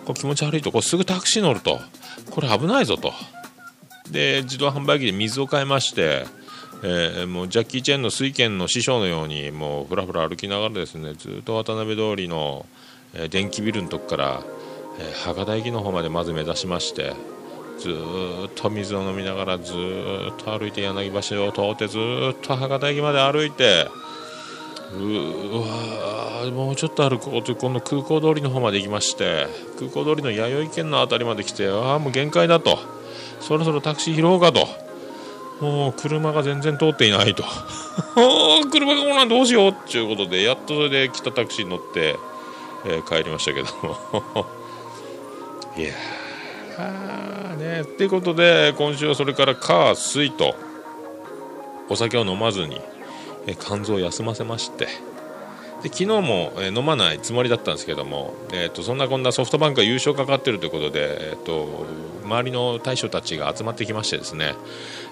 [0.05, 0.71] これ気持ち悪いと。
[0.71, 1.79] こすぐタクシー乗ると。
[2.31, 3.13] これ危ないぞと。
[4.11, 6.25] で自動販売機で水を買いまして、
[6.83, 12.65] えーもうジャッキー・チェンの水拳の師匠のようにもうふらふら歩きながらですねずっと渡辺通りの、
[13.13, 14.43] えー電気ビルのとこから、
[14.99, 17.13] えー博多駅の方までまず目指しまして
[17.79, 19.75] ずっと水を飲みながらずっ
[20.43, 23.87] と歩いて柳橋を通ってずっと博多駅まで歩いて
[24.95, 29.47] うわもうちょっと歩こうとこの空港通りの方まで行きまして
[29.79, 32.77] 空港通りの弥生県の辺りまで来てああもう限界だと。
[33.39, 34.67] そろそろタクシー拾おうかと。
[35.59, 37.43] もう車が全然通っていないと。
[38.71, 42.17] 車が来ないどうしようっていうことでやっとそれで来たタクシーに乗って、
[42.85, 44.45] えー帰りましたけども。
[45.77, 47.57] いやー。
[47.57, 50.55] ねっていうことで今週はそれから火水と
[51.89, 52.81] お酒を飲まずに、
[53.47, 54.87] えー肝臓を休ませまして
[55.83, 61.85] で昨日も、え飲まないつもりだったんですけども、えー、とそんなこんなソフトバンクが優勝かかってるということで、えー、と
[62.23, 64.55] 周りの大将たちが集まってきましてですね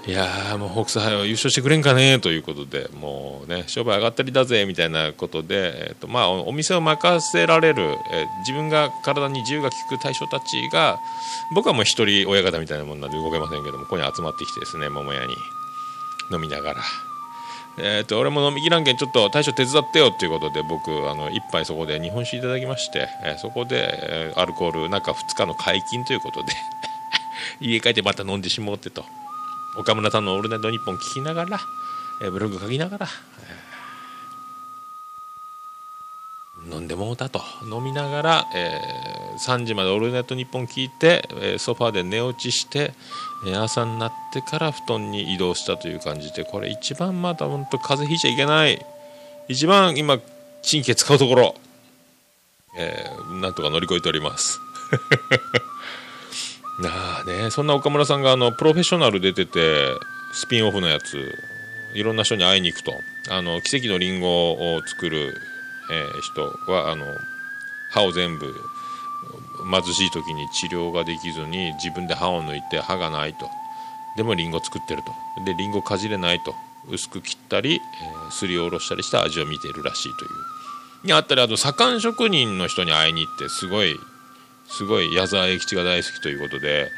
[0.07, 10.97] いやもうホークスハイは優勝してくれんかねということでもうね商売上がったりだぜみたいなことで、えーとまあ、おお店を任せられる、えー自分が体に自由が利く大将たちが
[11.53, 15.35] 僕はもう一人親方みたいなもんなんで動けませんけどもここに集まってきてですね桃屋に
[16.31, 17.10] 飲みながら。
[17.77, 26.53] えー、と俺も飲みきらんけんちょっと大将手伝ってよっていうことで僕あの一杯そこで日本酒いただきまして、えーそこで、えーアルコール中2日の解禁ということで
[27.61, 29.05] 家帰ってまた飲んでしもうってと。
[29.77, 31.59] 岡村さんの「オールナイトニッポン」聞きながら、
[32.21, 33.07] えーブログ書きながら、
[33.39, 33.61] えー
[36.75, 37.41] 飲んでもうたと。
[37.63, 42.93] 飲みながら、えー3時まで「オールナイトニッポン」聞いて、えーソファーで寝落ちして、
[43.55, 48.85] 朝になってから布団に移動したという感じでこれ一番まだ本当風邪ひいちゃいけない。
[49.47, 50.19] 一番今
[50.63, 51.55] 神経使うところ、
[52.77, 54.59] えーなんとか乗り越えております。
[56.79, 59.87] なあねそんな岡村さんがあのプロフェッショナル出てて
[60.33, 61.33] スピンオフのやつ
[61.93, 62.93] いろんな人に会いに行くと
[63.29, 65.33] あの奇跡のリンゴを作る、
[65.91, 67.05] えー人はあの
[67.91, 68.53] 歯を全部
[69.69, 73.49] 貧しい時に治療ができずに自分で歯を抜いて歯がないと。
[74.17, 75.13] でもリンゴ作ってると。
[75.45, 76.55] でリンゴかじれないと。
[76.89, 80.31] 薄く切ったり、えーすりおろしたりした味を見ているらしいという。
[81.07, 83.99] にあったりあと左官職人の人に会いに行ってすごい
[84.67, 86.89] すごい矢沢永吉が大好きということで、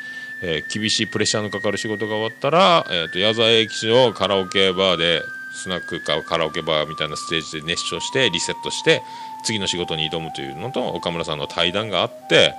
[0.44, 5.22] えー厳しいプレッシャーのかかる仕事が終わったら、えー、と矢沢永吉をカラオケバーで
[5.54, 9.02] スナックかカラオケバーみたいなステージで熱唱してリセットして
[9.44, 12.54] 次の仕事に挑むというのと岡村さんの対談があって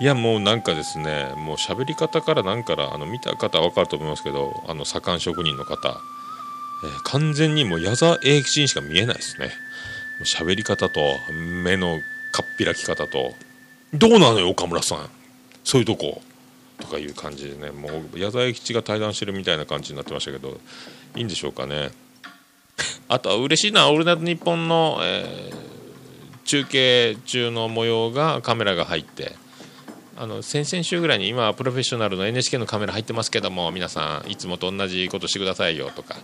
[0.00, 9.50] いやもうなんかですねもう喋り方からなんからあの見た方は分かると思いますけどあの左官職人の方、えー完全にもう矢沢永吉にしか見えないですね。
[10.24, 11.00] 喋り方と
[11.64, 11.98] 目の
[12.32, 13.32] かっぴらき方と
[13.94, 15.10] どうなのよ岡村さん
[15.64, 16.22] そういうとこ
[16.80, 20.60] とかいう感じでねもう矢沢永吉が対談してるみたいな感じになってましたけど
[21.16, 21.90] いいんでしょうかね。
[23.08, 25.77] あとは嬉しいのは「オールナイトニッポンの」えー
[26.48, 29.36] 中継中の模様がカメラが入って
[30.16, 36.16] あの先々週ぐらいに今はプロフェッショナルの NHK のカメラ入ってますけども皆さんいつもと同じことしてくださいよとか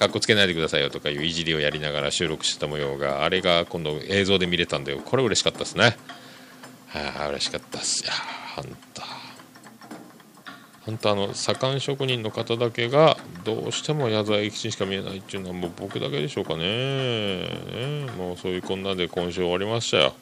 [0.00, 5.96] かっこつけないでくださいよとかいういじりをやりながら収録してた模様があれが今度映像で見れたんでこれ嬉しかったですね。
[6.88, 8.02] はあ嬉しかったっす。
[8.02, 8.12] いや
[8.56, 9.15] 本当
[10.86, 17.48] 本当あの左官職人の方だけがどうしても矢沢永吉にしか見えないっていうのはもう僕だけでしょうかね。
[17.48, 20.14] ねもうそういうこんなで今週終わりましたよ。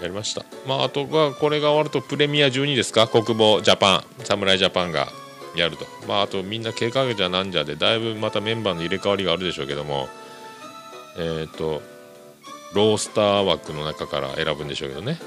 [0.00, 0.44] やりました。
[0.66, 3.08] まああとはこれが終わるとプレミア12ですか？
[3.08, 4.24] 国防ジャパン。
[4.24, 5.08] 侍ジャパンが
[5.56, 5.84] やると。
[6.06, 10.08] まああとみんな経過じゃなんじゃでだいぶまたメンバーの入れ替わりがあるでしょうけども。
[11.18, 11.82] えっ、と
[12.74, 15.18] ロースター枠の中から選ぶんでしょうけどね。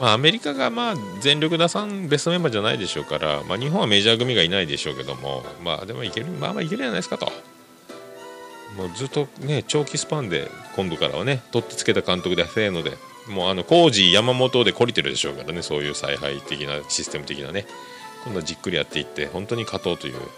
[0.00, 7.32] まあ、アメリカがまあ全力出さんベストメンバーじゃないでしょうから、まあ、日本はメジャー組がいないでしょうけども、まあ、でもいける、まあまあいけるじゃないですかと。
[8.76, 12.92] もうずっとね、長期スパンで今度からはね、取ってつけた監督でせーので、
[13.28, 17.66] もうあの、コージ山本で懲りてるでしょうからね、そういう采配的なシステム的なね、
[18.24, 20.28] 今度はじっくりやっていって、本当に勝とうというこ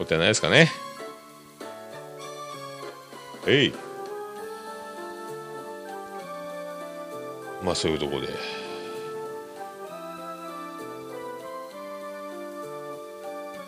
[0.00, 0.70] とじゃないですかね。
[3.46, 3.74] えい。
[7.62, 8.59] まあそういうとこで。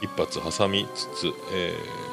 [0.02, 2.12] 一発挟みつつ、えー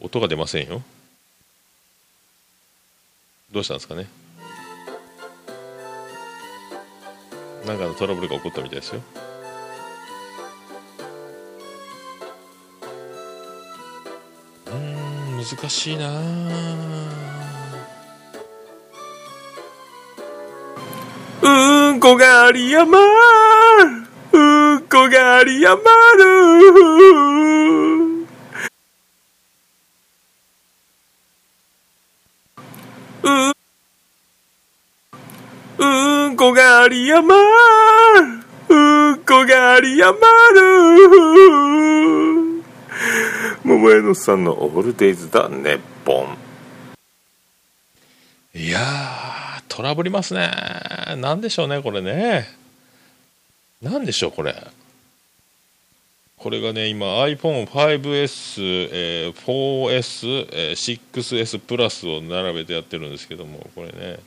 [0.00, 0.80] 音が出ませんよ。
[3.52, 4.06] どうしたんですかね。
[7.66, 9.02] なんかのトラブルが起こったみたいですよ。
[15.48, 16.10] 難しいな。
[21.40, 22.98] うんこがありやま
[24.32, 25.82] うんこがありやま
[26.18, 26.24] る
[33.22, 33.52] うん。
[35.78, 37.34] うんこがありやま
[38.68, 40.18] うんこがありやま
[40.54, 41.77] る
[43.78, 46.36] 桃江のさんのオールデイズだねポン。
[48.52, 50.50] いやートラブりますね。
[51.18, 52.48] なんでしょうねこれね。
[53.80, 54.56] なんでしょうこれ。
[56.38, 64.18] これがね今 iPhone5S、えー 4S、えー 6S プラスを並べてやってるんですけどもこれね。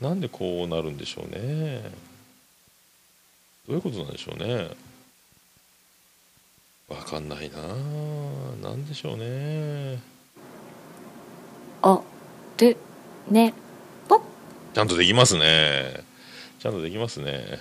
[0.00, 1.82] なんでこうなるんでしょうね。
[3.66, 4.68] どういうことなんでしょうね。
[6.88, 7.56] わかんないな。
[7.58, 9.98] あなんでしょうね。
[11.82, 12.02] お
[12.58, 12.76] る
[13.28, 13.52] ね。
[14.08, 14.20] ぽ
[14.72, 16.04] ちゃんとできますね。
[16.60, 17.58] ちゃんとできますね。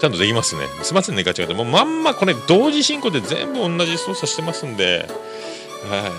[0.00, 0.62] ちゃんとできますね。
[0.82, 1.56] すいませんねガチャガチャ。
[1.56, 5.06] もうまんまこれ同時進行で全部同じ操作してますんで。
[5.90, 6.12] はい、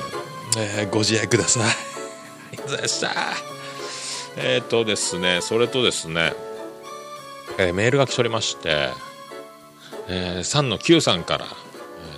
[0.59, 1.63] えーご自愛ください。
[1.65, 1.73] あ
[2.51, 3.11] りがとうございました。
[4.37, 6.33] えっ、とですねそれとですね、
[7.57, 8.89] えーメールが来ておりまして、
[10.07, 11.45] えー、3の9さんから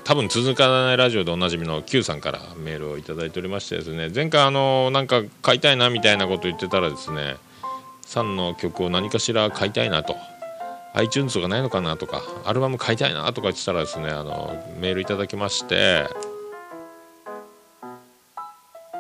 [0.04, 7.38] 多分続かないラジオでおなじみの Q さんからメールをいただいておりましてですね前回あのなんか買いたいなみたいなこと言ってたらですね
[8.02, 10.16] さんの曲を何かしら買いたいなと
[10.96, 16.08] iTunes とかないのかなとかアルバム買いたいなとか言ってたらですねあのメールいただきまして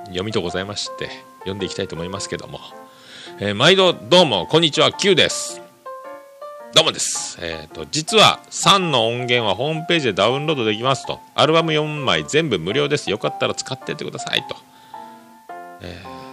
[0.08, 2.60] 読みとございまして読んでいきたいと思いますけども、
[3.40, 5.63] えー毎度どうもこんにちは Q です。
[6.74, 7.38] どうもです。
[7.40, 11.20] えっ、と、実は3の音源はホームページでダウンロードできますと。
[11.36, 13.12] アルバム4枚全部無料です。
[13.12, 14.56] よかったら使ってってくださいと。
[15.82, 16.24] えー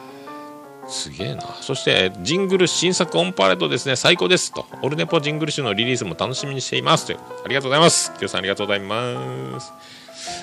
[0.89, 1.43] すげえな。
[1.61, 3.95] そして、ジングル新作オンパレードですね。
[3.95, 4.67] 最高ですと。
[4.83, 7.19] オルネポジングル集のリリースも楽しみにしていますという。
[7.45, 8.13] ありがとうございます。
[8.15, 9.71] キヨさんありがとうございます。
[9.71, 9.77] ま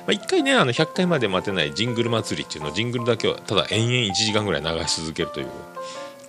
[0.07, 5.47] あ、一回ね、あの、100回まで待てないジングル祭りっていうのをジングルだけをただ延々1時間ぐらい流し続けるという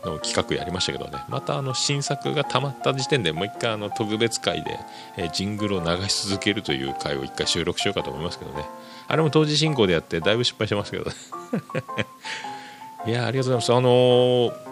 [0.04, 1.24] の企画やりましたけどね。
[1.28, 4.78] またあの新作がたまった時点でもう一回あの特別会で、
[5.16, 8.64] えジングルを流し続けるという回を一回収録しようかと思いますけどね。
[9.06, 11.12] あれも同時進行でやってだいぶ失敗してますけどね。
[13.06, 13.74] いやーありがとうございます。
[13.74, 14.68] あのー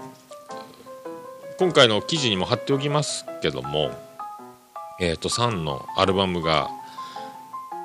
[1.59, 3.91] 今回の記事にも貼っておきますけども
[5.01, 6.69] えっ、と3のアルバムが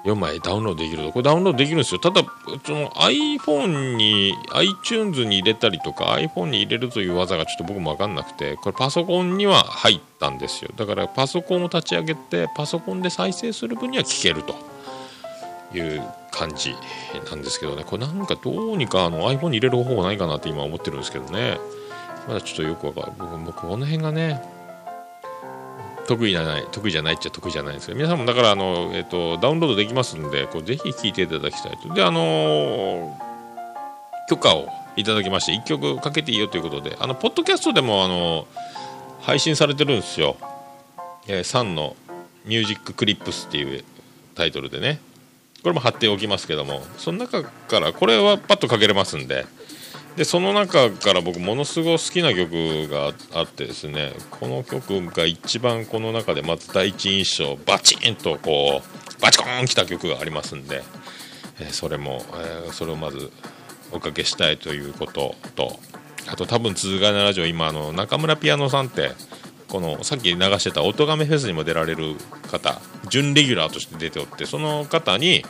[0.05, 1.11] 4枚ダウンロードできると。
[1.11, 1.99] これダウンロードできるんですよ。
[1.99, 2.23] ただ
[2.65, 10.71] その iPhone に iTunes に入れたりとか iPhone に入れるという技がちょっと僕も分かんなくてこれパソコンには入ったんですよ。
[10.75, 14.55] だからパソコンを立ち上げてパソコンで再生する分には聞けると。
[15.73, 16.75] いう感じ
[17.29, 17.83] なんですけどね。
[17.85, 21.57] これなんかどうにかあの iPhone に入れる方法ないかなって今思ってるんですけどね。
[22.27, 23.13] まだちょっとよくわかる。
[23.17, 24.41] 僕僕この辺がね
[26.11, 31.93] 得意じゃない得意じゃないっちゃ得意じゃないんですけど皆さんもだからあの、えっとダウンロードできますんでこうぜひ聴いていただきたいと。
[31.93, 33.31] であのー
[34.29, 38.47] 許可をいただきまして1曲かけていいよということであのポッドキャストでもあの
[39.19, 40.37] 配信されてるんですよ、
[41.27, 41.97] えー、サンの
[42.45, 43.83] Music Clips っていう
[44.35, 45.01] タイトルでね。
[45.63, 49.45] これも貼っておきますけどもその中からこれはパッとかけれますんで。
[50.15, 60.81] でその中から僕ものすごい好きな曲があってですねこの曲が一番この中でまず第一印象バチンとこうバチコーンきた曲がありますんで、
[61.59, 63.29] えそれも、えそれをまず
[63.91, 65.79] おかけしたいということと
[66.27, 69.11] あと多分続かないラジオ今あの中村ピアノさんって
[69.67, 72.15] このさっき流してた「音亀フェス」にも出られる
[72.49, 75.45] 方準レギュラーとして出ておってその方に、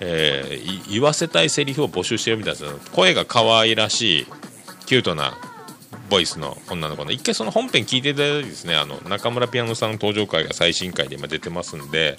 [0.00, 4.26] えー言わせたいセリフを募集してるみたいです声が可愛らしい
[4.86, 5.38] キュートな
[6.08, 7.12] ボイスの女の子の。
[7.12, 12.16] 一回その本編聞いていただいてですねあの中村ピアノさんの登場回が最新回で今出てますんで、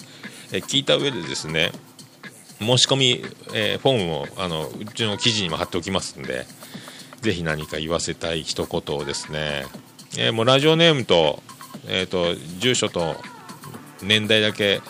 [0.53, 1.73] え聞いた上でですね
[2.59, 6.45] 申し込み、えーフォームをあのうちの記事にも貼っておきますんで
[7.19, 9.65] ぜひ何か言わせたい一言をですね、
[10.17, 11.43] えーもうラジオネームと,、
[11.87, 13.17] えー、と住所と
[14.01, 14.81] 年代だけ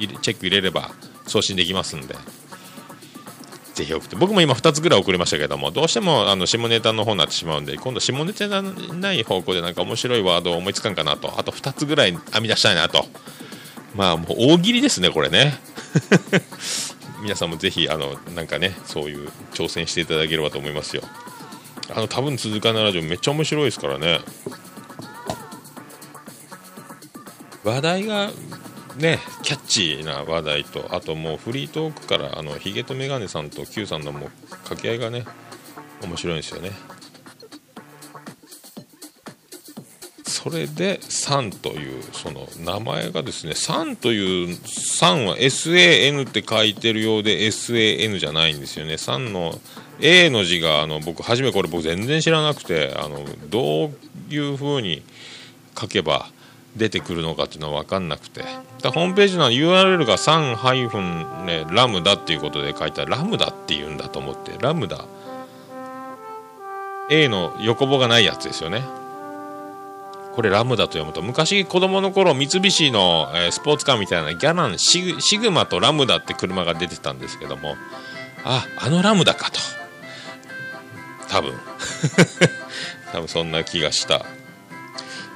[0.00, 0.90] チェック入れれば
[1.26, 2.16] 送信できますんで。
[3.74, 4.16] ぜひ送って。
[4.16, 11.38] 僕も今2つぐらい送りましたけどもどうしてもあの下ネタの方になってしまうんで今度下ネタない方向でなんか面白いワードを思いつかんかなと。
[11.38, 13.04] あと2つぐらい編み出したいなと。
[13.94, 15.58] まあもう大喜利ですねこれね。
[17.22, 21.02] 皆さんもぜひあのなんかねそういう挑戦していただければと思いますよ。
[21.94, 24.20] あの多分続かないラジオめっちゃ面白いですからね。
[27.64, 28.30] 話題が
[28.96, 35.24] ねキャッチーな話題とあともうフリートークからあのヒゲとメガネさんと Q さんのもう掛け合いがね
[36.02, 36.70] 面白いんですよね。
[40.44, 49.58] それで「サン」というその名前がですね「サン」という「サン」は SAN って書いてるようで SAN じゃないんですよね「サン」の
[50.00, 53.94] A の字があの僕初めこれ僕全然知らなくてあのどう
[54.28, 55.02] いう風に
[55.78, 56.28] 書けば
[56.76, 58.44] 出てくるのかっていうのは分かんなくて。
[58.82, 64.56] だホームページの URL が 3-、ね、ラムダっていうことで書いてあるラムダっていうんだと思って。
[64.58, 65.04] ラムダ。
[67.10, 68.82] A の横棒がないやつですよね。
[70.34, 77.76] これラムダと読むと昔子供の頃三菱の、えースポーツカーみたいなギャランシグシグマとラムダって車が出てたんですけども
[78.44, 79.60] ああのラムダかと。
[81.28, 81.54] 多分。
[83.12, 84.26] 多分そんな気がした。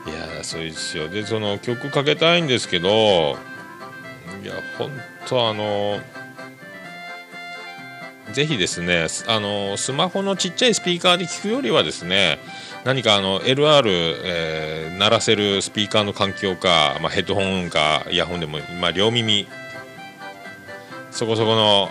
[0.09, 1.09] いやそうですよ。
[1.09, 2.88] でその曲かけたいんですけど
[4.42, 4.90] いや本
[5.26, 6.00] 当あの
[8.32, 12.38] ぜひですねあのスマホのちっちゃいスピーカーで聞くよりはですね
[12.84, 13.82] 何かあの LR、
[14.24, 19.46] えー鳴らせるスピーカーの環境か、まあ、ヘッドホンかイヤホンでも、まあ、両耳
[21.12, 21.88] そこそこの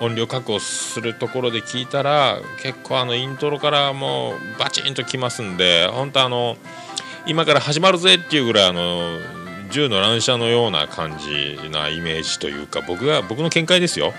[0.00, 6.56] 音量確保するところで聞いたら結構あのイントロからもうバチンときますんで本当あの
[7.26, 9.18] 今から始まるぜっていうぐらいあの
[9.70, 14.14] 銃の乱射のような感じなイメージというか僕が僕の見解ですよ。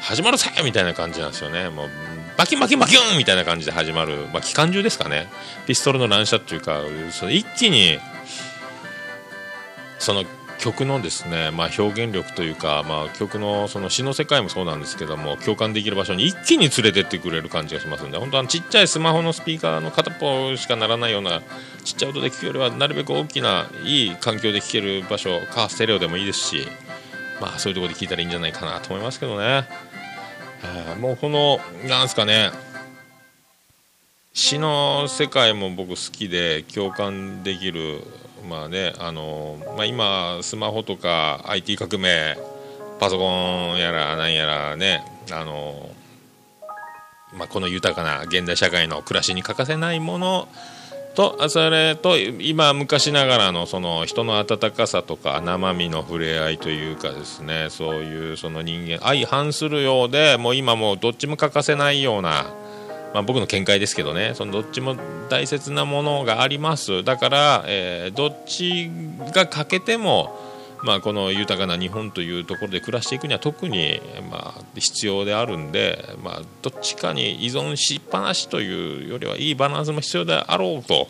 [0.00, 1.68] 始まるぜみたいな感じなんですよね。
[1.68, 1.88] もう
[2.36, 5.28] バキバキバキュンみたいな感じで始まる、まあ、機関銃ですかね。
[5.66, 6.80] ピストルの乱射っていうか
[7.10, 7.98] その一気に
[9.98, 10.24] その
[10.60, 21.40] 曲のですね、まあ、表現力というか、まあ、曲のその詩の世界もそうなんですけども共感できる場所に一気に連れてってくれる感じがしますんで本当はちっちゃいスマホのスピーカーの片方しかならないような
[21.84, 26.68] ちっちゃい音で聞くよりはなるべく大きないい環境で聞ける場所カーステレオでもいいですし、
[27.40, 29.66] まあ、そういうところで聞いたらいいんじゃないかなと思いますけどね。
[30.62, 31.58] えーもうこの
[31.88, 32.50] なんすかね
[34.34, 38.02] 詩の世界も僕好きで共感できる
[38.48, 42.36] まあねあの、まあ、今スマホとか IT 革命
[42.98, 45.90] パソコンやらなんやらねあの、
[47.36, 50.48] まあ、この豊かな現代社会の暮らしに欠かせないもの
[51.14, 62.52] とそれと今昔ながらのその人の温かさとか生身の触れ合いというかですねそういうその人間相反するようでもう今もうどっちも欠かせないような、
[63.12, 64.32] まあ、僕の見解ですけどね。
[64.34, 64.96] そのどっちも
[65.28, 67.02] 大切なものがあります。
[67.04, 68.90] だから、えーどっち
[69.34, 70.38] が欠けても
[70.82, 74.00] まあ、この豊かな日本というところで暮らしていくには特に、
[74.30, 81.08] まあ、必要であるんで、まあ、どっちかに依存しっぱなしというよりはいいバランスも必要であろうと。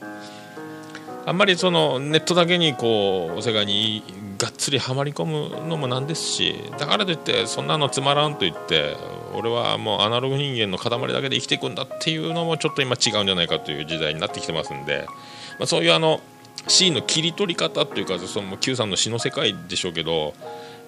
[1.27, 4.03] あんまりそのネットだけにこう世界に
[4.41, 8.97] がっつりはまり込むのもなんですしだからといってそんなのつまらんと言って
[9.35, 15.05] 俺はもうアナログ人間の塊だけで生きていくんだっていうのもちょっと今違うんじゃないかという時代になってきてますんで、
[15.59, 16.21] まあ、そういうあの
[16.69, 20.33] シーンの切り取り方っていうかその Q さんの詩の世界でしょうけど、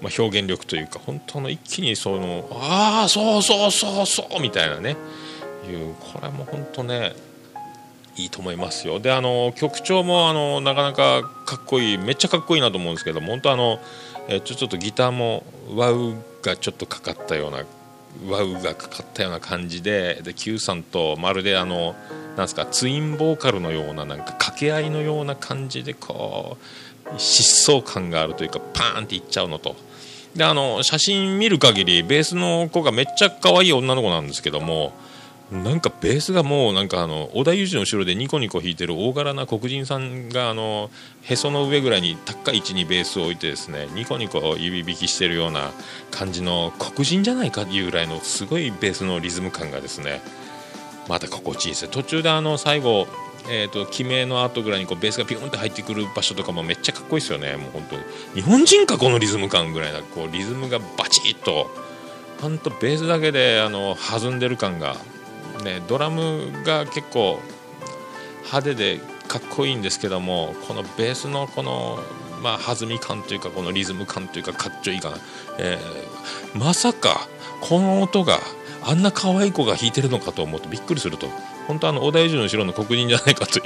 [0.01, 4.97] まあ、表現力というか本当の一気にそのああそうそうそうそうみたいなね
[5.69, 7.13] いうこれも本当ね
[8.17, 9.01] いいと思いますよ。
[9.01, 13.81] であの曲調もあのなかなかかっこいいめっちゃかっこいいなと思うんですけど本当あの、
[14.29, 15.45] えちょちょっとギターも
[15.75, 17.65] ワウがちょっとかかったような
[18.29, 21.95] ワウがかかったような感じでで Q さんとまるであの
[22.37, 26.57] なんすかツインボーカルのようななんか掛け合いのような感じでこ
[27.07, 29.77] う疾走感があるというかパーンっていっちゃうのと。
[30.37, 34.95] であの写真見る限りベースの子がめっちゃ可愛い女の子なんですけども
[35.53, 40.91] なんかベースがもうなんかあの織田裕二の後ろでニコニコ弾いてる大柄な黒人さんがあの
[41.21, 45.73] へその上ぐらいに高い位置にベースを置いてですねニコニコ指弾きしてるような
[46.11, 50.23] 感じの黒人じゃないかっていうぐらいのすごいベースのリズム感がですね
[51.07, 53.07] また心地いいですね途中であの最後
[53.49, 57.57] えー、と決めの後ぐらいにこうベースがピュンって入ってくる場所とかもめっちゃかっこいいですよね。
[57.57, 57.97] もう本当
[58.37, 61.69] 日本人かこのリズム感ぐらいなこうリズムがバチッと
[62.41, 64.97] 本当ベースだけであの弾んでる感が
[65.61, 67.41] ねドラムが結構
[68.45, 71.99] 派手でかっこいいんですけどもこのベースのこの
[72.43, 75.17] まあ弾み感というかこのリズム感というかかっちょいいかな、
[75.59, 77.29] えーまさか
[77.61, 78.39] この音が
[78.85, 81.29] あんな可愛い子が弾いてるのかと思うとびっくりすると
[81.69, 83.65] 本当あの織田裕二の後ろの黒人じゃないかという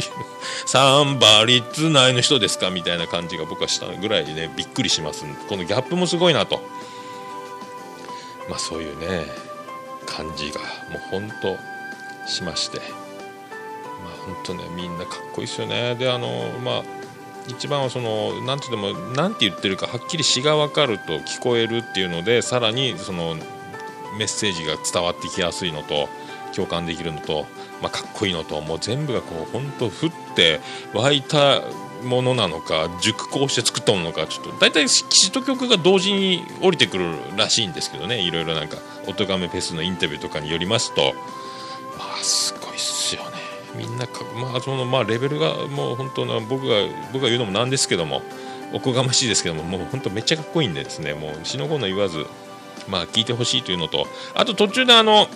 [0.67, 5.25] サンバリッツ内の人ですかみたいな感じが僕はしたぐらいでねびっくりします。
[5.49, 6.61] このギャップもすごいなと。
[8.49, 9.25] まあそういうね
[10.05, 10.61] 感じが
[10.91, 11.57] もう本当
[12.27, 12.79] しまして。
[12.79, 12.89] まあ
[14.27, 15.95] 本当ねみんなかっこいいですよね。
[15.95, 16.83] であのまあ
[17.49, 23.37] 一番はその何て言っても何て言ってるかはっきり詩が分かると聞こえるっていうのでさらにその
[24.19, 26.09] メッセージが伝わってきやすいのと
[26.55, 27.47] 共感できるのと、
[27.83, 29.91] まあ、かっこいいのともう全部がこう本当降っ
[30.35, 30.61] て
[30.95, 31.63] 湧いた
[32.03, 41.15] ものなのか熟考して作ったものかちょっと大体詩と曲が同時に降りてくるらしいんですけどねいろいろなんか「おとがめフェス」のインタビューとかによりますと
[42.23, 43.37] すごいっすよね。
[43.77, 46.77] みんなかまあそのまあレベルがもう本当な僕が
[47.13, 48.23] 僕が言うのもなんですけども
[48.73, 51.15] おこがましいですけどももう本当めっちゃかっこいいんでですね。
[51.15, 52.27] もう死の子の言わず
[52.89, 55.29] まあ聞いてほしいというのとあと途中であの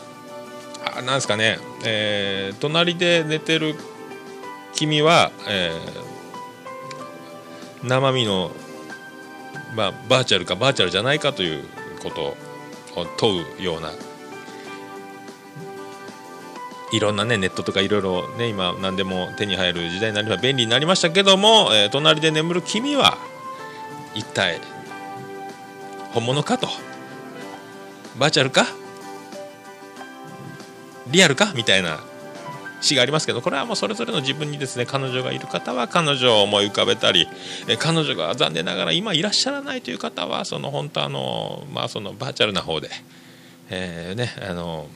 [0.96, 3.74] あなんですかね、えー隣で寝てる
[4.74, 6.10] 君は、えー
[7.82, 8.50] 生身の、
[9.74, 11.64] まあ、バーチャルかバーチャルじゃないかという
[12.02, 12.36] こと
[13.00, 13.90] を問うような
[16.92, 23.18] いろんなねネットとかいろいろね今何でも手に入る時代になりま便利になりましたけども、えー隣で眠る君は
[24.14, 24.60] 一体
[26.12, 26.68] 本物かと。
[28.18, 28.66] バーチャルか？
[31.06, 31.52] リアルか？
[31.54, 32.00] みたいな
[32.80, 37.28] 詩がありますけどこれはもうそれぞれの自分にですね彼女がいる方は彼女を思い浮かべたり
[37.68, 42.90] え彼女が残念ながら今いらっしゃらないという方はその本当あのまあそのバーチャルな方で、
[43.70, 44.88] えーねあの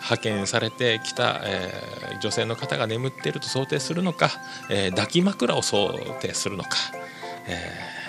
[0.00, 4.30] 派遣されてきた、えー女性の方が眠っていると想定するのか、
[4.68, 5.90] えー抱き枕を想
[6.20, 6.70] 定するのか、
[7.46, 8.00] えー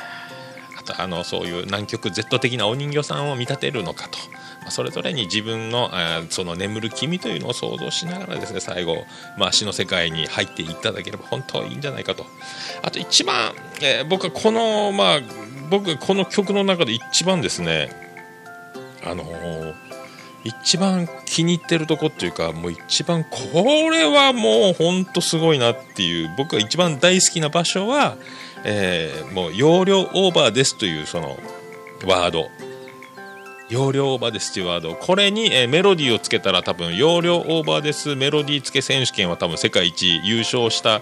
[0.80, 4.18] あとあのそういう南極 Z 的なお人形さんを見立てるのかと、
[4.66, 9.06] まそれぞれに自分の,、えその眠る君というのを想像しながらですね最後、
[9.38, 12.26] まあ、死の世界に入っていただければ本当いいんじゃないかと。
[12.82, 15.20] あと一番、え僕はこのまあ
[15.70, 17.92] 僕この曲の中で一番ですね
[19.06, 19.91] あのー
[20.44, 23.38] 一番気に入ってるとこっていうかもう一番こ
[23.92, 28.18] れはもうほんとすごいなっていう僕が一番大好きな場所は、
[28.64, 31.38] えーもう容量オーバーですというその
[32.06, 32.50] ワード。
[33.70, 34.96] 容量オーバーですというワード。
[34.96, 38.16] これに、えーメロディーをつけたら多分容量オーバーです。
[38.16, 41.02] メロディー付け選手権は多分世界一優勝した、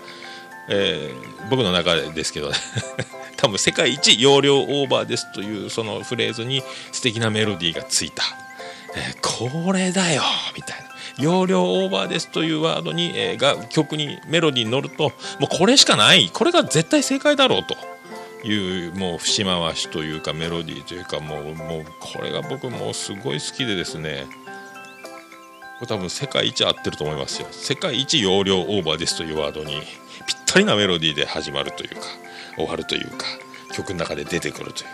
[0.70, 2.52] えー僕の中ですけど
[3.38, 6.62] 多分世界一容量オーバーですというそのフレーズに
[6.92, 8.24] 素敵なメロディーがついた、
[9.00, 10.22] えーこれだよ
[10.56, 10.90] みたいな。
[11.18, 16.30] 容量オーバーですというワードに、えーが曲にメロディーに乗るともうこれしかない。
[16.34, 17.76] これが絶対正解だろうと。
[18.42, 24.28] いうもう節回しというかメロディーというかもうもうこれが僕もうすごい好きでですね。
[25.80, 27.48] これ多分世界一合ってると思いますよ。
[27.52, 29.82] 世界一容量オーバーですというワードに
[30.26, 32.02] ぴったりなメロディーで始まるというか
[32.56, 33.26] 終わるというか
[33.74, 34.90] 曲の中で出てくるという。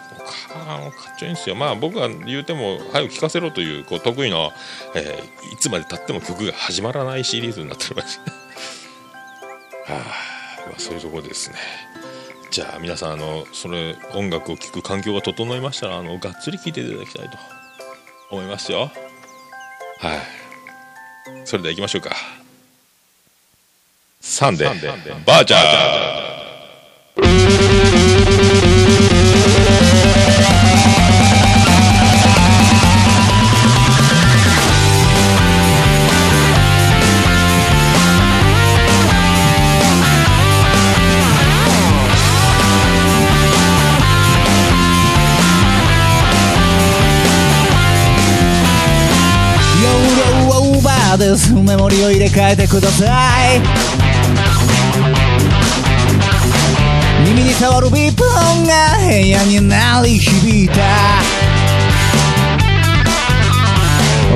[0.79, 1.55] もうかっちょいいんですよ。
[1.55, 4.51] まあ僕が言うても早く聴かせろというこう得意な、
[4.95, 8.19] えーいつまでたっても曲が始まらないシリーズになっております
[9.85, 11.57] はあ、まあ、そういうところですね。
[12.49, 17.37] じゃあ皆さんあのそれ音楽を聴く環境が整いましたらあのがっつり聴いていただきたいと
[18.31, 18.91] 思いますよ。
[19.99, 20.19] はい。
[21.45, 22.15] それでは行きましょうか。
[24.21, 25.25] サンデー。
[25.25, 29.14] バーチャー
[51.17, 53.05] ですメモリを入れ替えてくださ
[53.53, 53.61] い。
[57.27, 60.75] 耳に触るビープ音が部屋に鳴り響いた。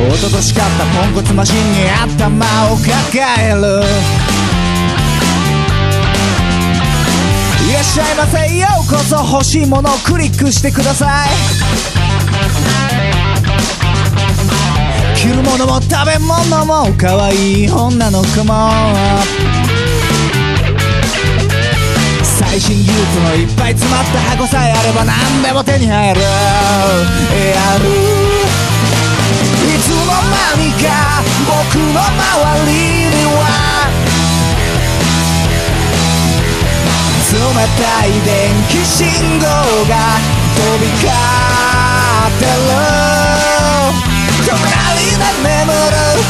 [0.10, 2.94] 一昨年買ったポンコツマシンに頭を抱
[3.40, 3.84] える。
[7.70, 8.58] いらっしゃいませ。
[8.58, 11.99] ようこそ欲しいものをクリックしてください。
[15.20, 18.72] 着るものも食べ物も可愛い女の子も。
[22.24, 26.22] 最新技術のいっぱい詰まった箱さえあれば何でも手に入る。
[26.22, 26.28] や
[27.80, 27.90] る
[29.68, 30.88] いつの間にか
[31.46, 33.44] 僕の周りには
[37.30, 37.36] 冷
[37.76, 39.04] たい電気信
[39.38, 40.16] 号が
[40.56, 42.46] 飛び交って
[44.06, 44.09] る。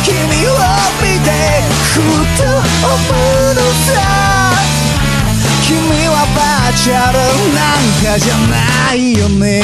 [0.03, 0.55] 君を
[1.01, 1.29] 見て
[1.93, 2.01] ふ
[2.37, 2.97] と思
[3.51, 3.89] うのさ
[5.61, 5.75] 君
[6.07, 7.17] はバーチャル
[7.53, 9.63] なんかじゃないよね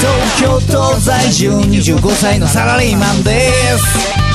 [0.00, 4.29] 東京都在住25歳のサラリーマンです。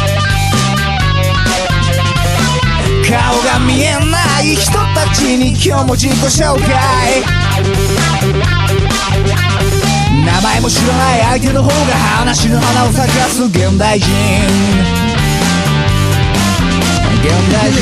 [3.16, 4.00] 顔が見えな
[4.42, 7.24] い人たちに今日も自己紹介。
[10.26, 11.76] 名前も知らない相手の方が
[12.20, 14.12] 話の花を咲かす現代人。
[17.24, 17.76] 現代え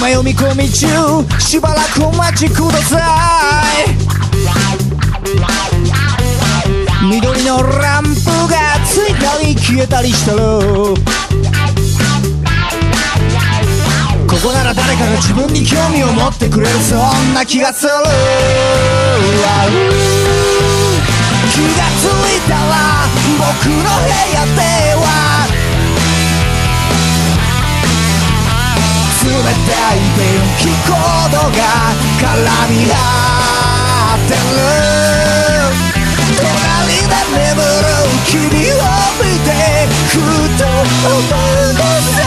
[0.00, 0.88] ま読み込み中
[1.38, 2.98] しばらくお待ちくださ
[3.84, 3.90] い
[7.06, 8.08] 緑のランプ
[8.48, 10.40] がついたり消えたりしたら
[14.26, 17.92] ここなら誰かが自分に興味を持ってくれるそんな気がする
[21.52, 23.04] 気がついたら
[23.36, 24.60] 僕の部屋で
[24.94, 25.29] は
[29.30, 29.46] 冷た
[29.94, 31.62] い電気コードが
[32.18, 32.34] 絡
[32.68, 32.98] み合
[34.16, 34.42] ってる
[36.34, 37.94] 隣で眠る
[38.26, 38.82] 君を
[39.22, 39.48] 見て
[40.08, 40.18] ふ
[40.58, 41.78] と思うの
[42.10, 42.18] さ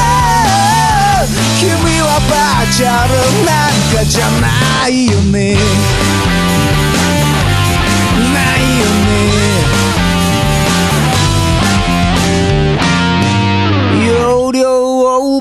[1.60, 1.68] 君
[2.00, 3.12] はバーチャル
[3.46, 6.33] なんかじゃないよね。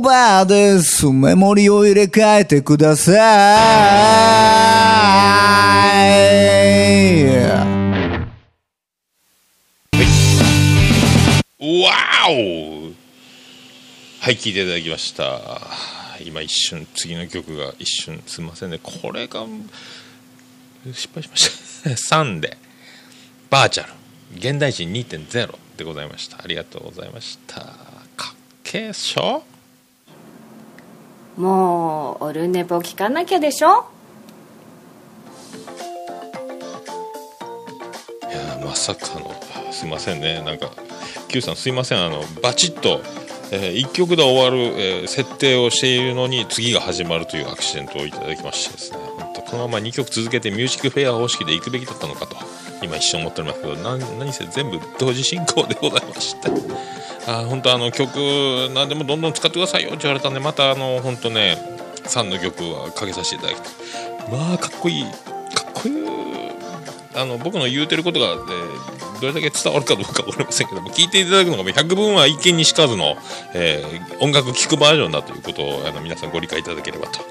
[0.02, 3.12] バーですメモリを入れ替えてください
[11.84, 11.94] わ
[12.28, 12.90] お
[14.20, 15.40] はい聞いていただきました。
[16.24, 18.78] 今一瞬次の曲が一瞬すみませんね。
[18.80, 19.44] これが
[20.92, 21.90] 失敗しました。
[22.16, 22.56] 3で。
[23.50, 23.92] バーチャル。
[24.36, 26.40] 現代人2.0でございました。
[26.42, 27.60] ありがとうございました。
[28.16, 29.44] かっけえっしょ。
[31.36, 33.86] もうオルネポ聞かなきゃでしょ？
[38.30, 39.34] いやまさかの
[39.72, 40.42] すいませんね。
[40.44, 40.70] なんか
[41.28, 42.04] Q さんすいません。
[42.04, 43.00] あのバチッと、
[43.50, 48.98] え1曲で終わる、えー設定をしているのに次が始まるというアクシデントをいただきましてですね。
[49.18, 52.36] 本当このまま2曲続けてミュージックフェア方式で行くべきだったのかと。
[52.82, 56.48] 今一瞬思っておりますけどなん何せ全部同時進行でございまして
[57.26, 58.16] あ本当あの曲
[58.74, 61.56] 何でもどんどん使ってくださいよって言われたんでまたあの本当ね
[62.04, 66.02] 3の曲はかけさせていただきたいまあかっこいいかっこいい
[67.14, 73.16] あの僕の言うてることが、えーどれだけ伝わるかどうかわかりませんけども聞いていただくのが百分は一見にしかずの、
[73.54, 77.28] えー音楽聴くバージョンだということをあの皆さんご理解いただければと、はい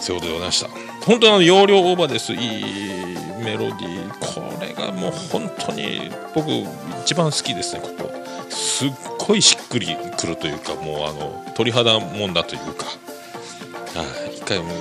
[0.00, 0.93] そういうことでございました。
[1.06, 2.32] 本当に容量オーバーです。
[2.32, 2.40] いい
[3.44, 4.14] メロディー。
[4.20, 6.48] これがもう本当に僕
[7.02, 8.10] 一番好きですねここ。
[8.48, 12.86] すっごいしっくりくるというかもうあの鳥肌もんだというか。
[13.94, 14.02] は
[14.32, 14.36] い。
[14.36, 14.76] 一回もう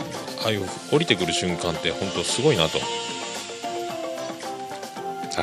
[0.45, 2.79] ああいう降りてくる瞬間って本当すごいなと。
[2.79, 2.85] は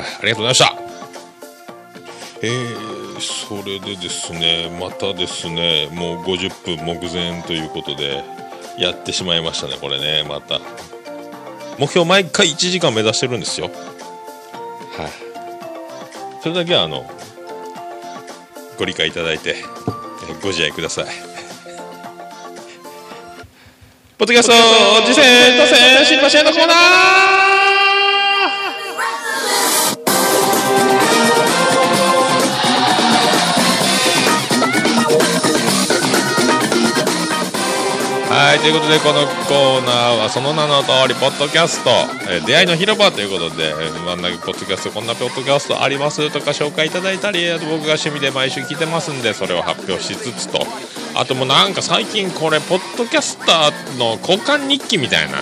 [0.01, 0.75] い、ありがとうございました。
[2.43, 8.23] えー、それでですね、またですね、もう50分目前ということで、
[8.81, 10.59] やってしまいましたね、これね、また。
[11.77, 13.67] 目標毎回1時間目指してるんですよ。
[13.67, 15.11] はい、
[16.41, 17.09] それだけは、あの、
[18.79, 19.55] ご理解いただいて、
[20.41, 21.05] ご自愛ください。
[24.17, 24.53] ポッドキャスト、
[25.05, 27.50] 次戦、当選、知りませんのコーナー
[38.51, 41.89] はいということでこのコーナーはその名の通りポッドキャスト、
[42.29, 43.71] えー出会いの広場ということで
[44.05, 50.65] 真ん中ポッドキャストこんなポッドキャストありますとか紹介いただいたりあと僕が趣味で毎週聞いてますんでそれを発表しつつと。
[51.15, 55.37] あともうなんか最近これポッドキャスターの交換日記みたいな、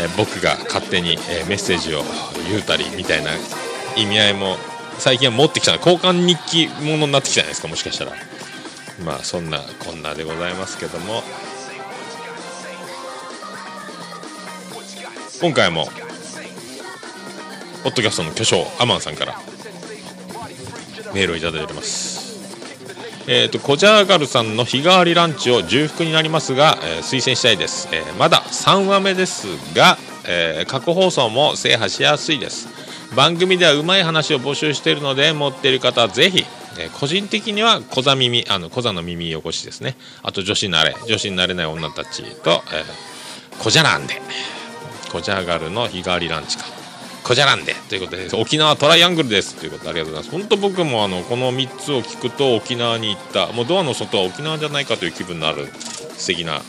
[0.00, 2.04] えー僕が勝手に、えーメッセージを
[2.48, 3.32] 言うたりみたいな
[3.98, 4.56] 意味合いも
[4.96, 5.76] 最近は持ってきた。
[5.76, 8.12] 交換日記ものになってきたじゃないですかもしかしたら。
[9.04, 11.22] まあそんなこんなでございますけども。
[15.40, 15.86] 今回も
[17.84, 19.36] ポッドキャストの巨匠アマンさんから
[21.14, 22.18] メールをいただいております。
[23.28, 32.68] えー、とコジャーガルさんの日替わりランチを重複になりますが、えー推薦したいです、えーまだ3話目ですが、えー過去放送も制覇しやすいです。
[33.14, 36.44] 番組ではうまい話を募集しているので持っている方はぜひ
[36.78, 39.96] え個人的には小座耳あの小座の耳汚しですね。
[40.24, 44.20] あと女子慣れ女子になれない女たちと、えー、小じゃらんで。
[45.08, 46.64] 小じゃがるの日替わりランチか
[47.24, 55.66] 小じゃらんでということで沖縄トライアングルですということでありがとうございます本当僕もあのこの3つを聞くと沖縄に行ったもうドアの外は沖縄じゃないかという気分になる
[56.16, 56.62] 素敵な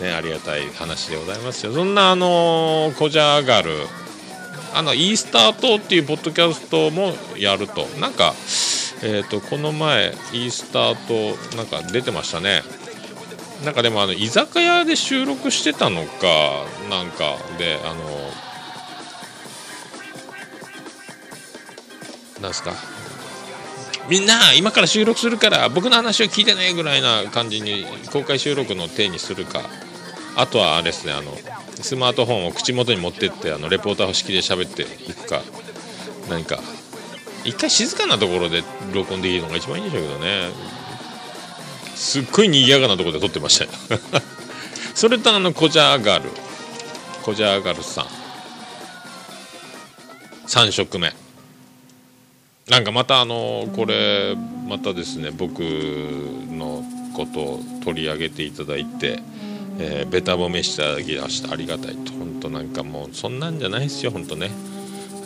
[0.00, 1.72] ね、ありがたい話でございますよ。
[1.72, 3.70] そんなあのー、こじゃがる
[4.74, 8.34] あのイースター島っていうポッドキャストもやるとなんか
[9.02, 12.62] えっ、とこの前イースター島なんか出てましたね。
[13.64, 18.00] なんかでもあの居酒屋で収録してたのかなんかであの
[22.42, 22.72] なんすか？
[24.08, 29.62] みんな今から収録するから僕の話を聞いてねぐらいな感じに公開収録の体にするか。
[30.36, 31.32] あとはあれですねあの
[31.80, 35.42] スマートフォンを口元に持ってってあのレポーター式で喋っていくか。
[36.28, 36.58] 何か
[37.44, 40.75] 一回静かなところで録音できるのが一番いいんでしょうけどね。
[41.96, 43.70] すっごい賑やかなとこで撮ってましたよ。
[44.94, 46.30] それとあのコジャーガル。
[47.22, 48.06] コジャーガルさん。
[50.46, 51.12] 3食目。
[52.68, 54.36] なんかまたあのこれ
[54.68, 56.84] またですね僕の
[57.14, 59.20] ことを取り上げていただいて、
[59.78, 62.12] えー、ベタ褒めしていただきましてありがたいと。
[62.12, 64.50] 本当なんかもうそんなんじゃないですよ本当ね。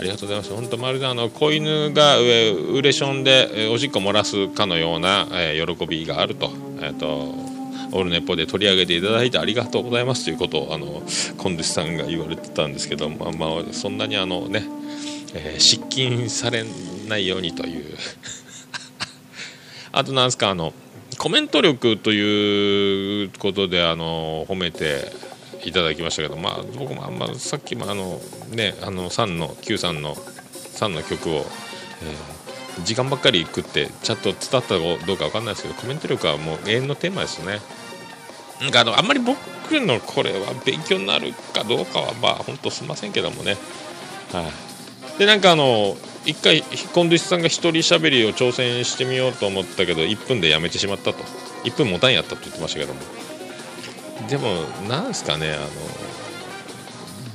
[0.00, 0.54] ありがとうございます。
[0.54, 11.02] 本当まるであの子犬が上ウレションでおしっこ漏らすかのような、えー喜びがあると,、えー、とオールネポで取り上げていただいてありがとうございますということをあの
[11.36, 14.64] コンデスさんが言われてたんですけどまあまあそんなにあのね
[15.34, 16.64] えー失禁され
[17.06, 17.84] ないようにという。
[19.92, 20.72] あとなんですかあの
[21.18, 25.12] コメント力ということであの褒めて
[25.64, 32.40] いただきましたけどまあ僕もあんまさっきもあのねあの3の93の3の曲を、えー
[32.84, 34.74] 時間ばっかり食ってちゃんと伝ったか
[35.06, 37.60] どうかわかんないですけどコメント力はもう永遠のテーマですよね。
[38.60, 39.38] なんかあのあんまり僕
[39.80, 43.56] のこれは勉強になるかどうかはまあ本当すいませんけどもね。
[44.32, 44.42] は
[45.16, 45.18] い。
[45.18, 46.62] でなんかあの一回
[46.94, 51.24] コンデュシさんが一人喋りを挑戦してみようと思ったけど1分でやめてしまったと。
[51.64, 53.00] 1分持たんやったと言ってましたけども。
[54.28, 55.66] でもなんすかねあの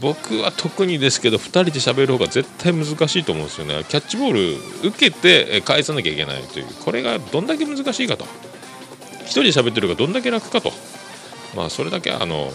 [0.01, 3.83] 僕は特にですけど2人で喋る方が絶対難しいと思うんですよね。
[3.87, 6.65] キャッチボール受けて返さなきゃいけないという。
[6.83, 8.25] これがどんだけ難しいかと。
[8.25, 10.71] 1人で喋ってるがどんだけ楽かと。
[11.55, 12.51] まあそれだけあの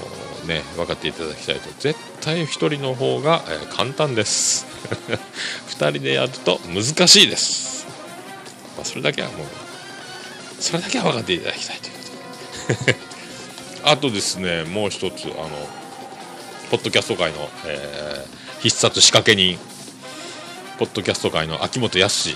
[0.47, 1.71] ね分かっていただきたいと。
[1.81, 4.67] 絶対1人の方が、え簡単です。
[5.71, 7.87] 2人でやると難しいです、
[8.77, 9.47] まあ、それだけはもう
[10.59, 13.10] それだけは分かっていただきたいということで。
[13.85, 15.49] あとですねもう一つあの
[16.71, 19.59] ポッドキャスト界の、えー必殺仕掛け人
[20.79, 22.29] ポッドキャスト界の秋元康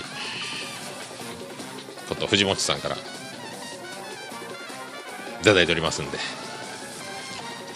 [2.09, 2.99] こと藤本さんからい
[5.43, 6.17] ただいておりますんで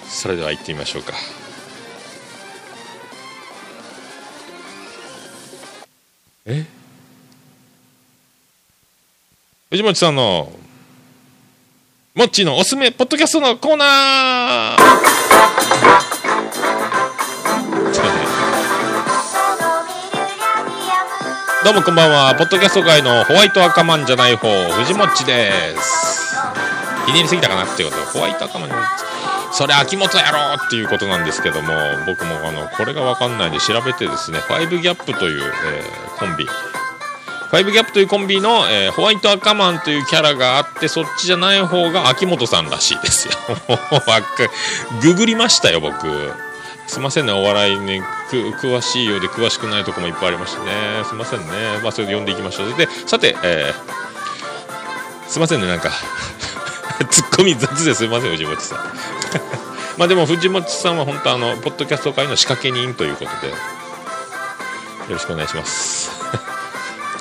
[0.08, 1.14] それでは行ってみましょうか。
[6.48, 6.66] え？
[9.70, 10.52] 藤本さんの
[12.16, 14.78] モッチーのおすすめポッドキャストのコーナー。
[21.64, 22.34] どうもこんばんは。
[22.36, 26.36] ポッドキャスト界のホワイト赤マンじゃない方藤もっちです
[27.06, 28.70] ひねりすぎたかなっていうことホワイト赤マン
[29.52, 31.68] それ秋元やろうっていうことなんですけども
[32.08, 36.46] 僕もあのこれが分かんないんで調べてですね5ギャップという、えーコンビ。
[37.52, 43.34] 5ギャップというコンビの、えーホワイト赤マンというキャラがあってそっちじゃない方が秋元さんらしいですよ。
[43.70, 44.26] わっか
[45.02, 46.34] ググりましたよ僕。
[46.88, 51.04] すいませんねお笑いね詳しいようで詳しくないとこもいっぱいありましてね。
[51.08, 51.80] すいませんね。
[51.84, 52.74] まあそれで読んでいきましょう。
[52.76, 54.10] でさて、えー
[55.30, 55.92] すいませんねなんか。
[57.12, 58.80] ツッコミ雑ですいません藤本さん。
[59.98, 63.54] まあでも藤本さんは本当あのポッドキャスト界の仕掛け人ということで。
[65.10, 66.59] よろしくお願いします。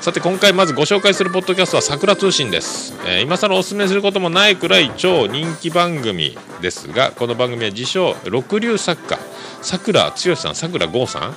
[0.01, 9.19] さて今回まずご紹介するポッドキャストは桜通信です、えー今更おすすめすることもないくらい超人気番組ですがこの番組は自称六流作家
[9.61, 11.35] 桜剛さん桜剛さん？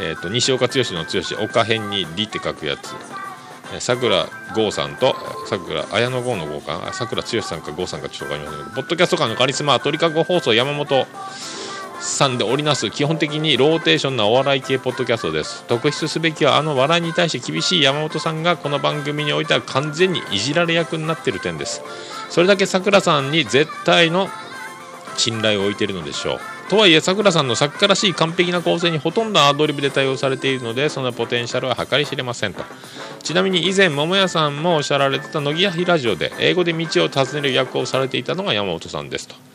[0.00, 2.90] えー、と西岡剛の剛岡辺に「り」って書くやつ。
[3.72, 5.14] えーさくら剛さんと
[5.46, 11.06] さくら綾野剛の剛かさくら剛さんか剛さんかちょっと分かりませんけどポッドキャスト界のカリスマ鳥かご放送山本
[12.00, 15.64] さんで織りなす基本的にローテーションなお笑い系ポッドキャストです。
[15.64, 21.82] 特筆すべきはあの笑いに対して厳しい山本さんがこの番組においては完全にいじられ役になっている点です。
[22.30, 24.28] それだけさくらさんに絶対の
[25.16, 26.40] 信頼を置いているのでしょう。
[26.68, 32.62] とはいえさくらさんの作家らしい完璧な構成にほとんどアドリブで対応されているのでそのポテンシャルは計り知れませんと。
[33.22, 39.47] ちなみに以前桃屋さんもおっしゃられてた乃木やラジオで英語で道を尋ねる役をされていたのが山本さんですと。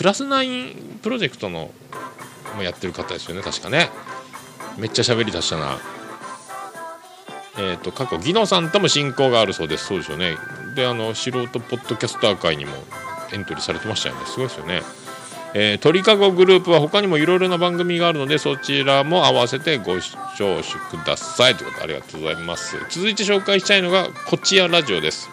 [0.00, 1.70] クラス9プロジェクトの
[2.56, 3.90] もやってる方ですよね確かね。
[4.78, 5.76] めっちゃ喋り出したな。
[7.58, 9.84] えー、と過去技能さんとも親交があるそうです。
[9.84, 10.38] そうですよね。
[10.74, 12.72] であの素人ポッドキャスター会にも
[13.34, 14.22] エントリーされてましたよね。
[14.24, 14.80] すごいですよね。
[15.52, 21.56] えー、鳥かごグループは他にもいろいろな番組があるのでそちらも合わせてご視聴ください。
[21.56, 22.78] ということでありがとうございます。
[22.88, 25.28] 続いて紹介したいのがこちやラジオです。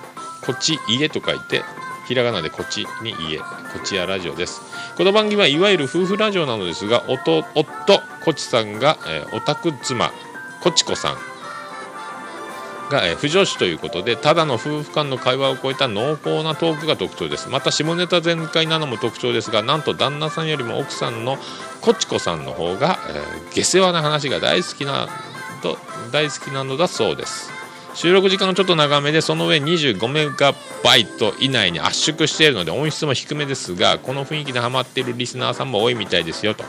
[0.46, 1.64] こち家と書いて
[2.08, 3.46] ひらがなでこちに家こ
[3.84, 4.62] ちやラジオです。
[4.96, 10.14] この番組はいわゆる夫婦ラジオなのですが夫夫こちさんが、えー、オタク妻
[10.64, 11.18] こちこさん
[12.90, 17.50] が、えー、不女子ということでただの夫婦間の会話を超えた濃厚なトークが特徴です。
[17.50, 21.38] また下ネタ全開なのも特徴ですがなんと旦那さんよりも奥さんの
[21.82, 25.10] こちこさんの方が、えー、下世話な話が大好きな
[25.62, 25.78] と
[26.14, 27.57] 大好きなのだそうです。
[27.98, 36.64] 収録時間がちょっと長めでその上25メガバイト以内に圧縮しているので音質も低めですがこの雰囲気でハマっているリスナーさんも多いみたいですよと、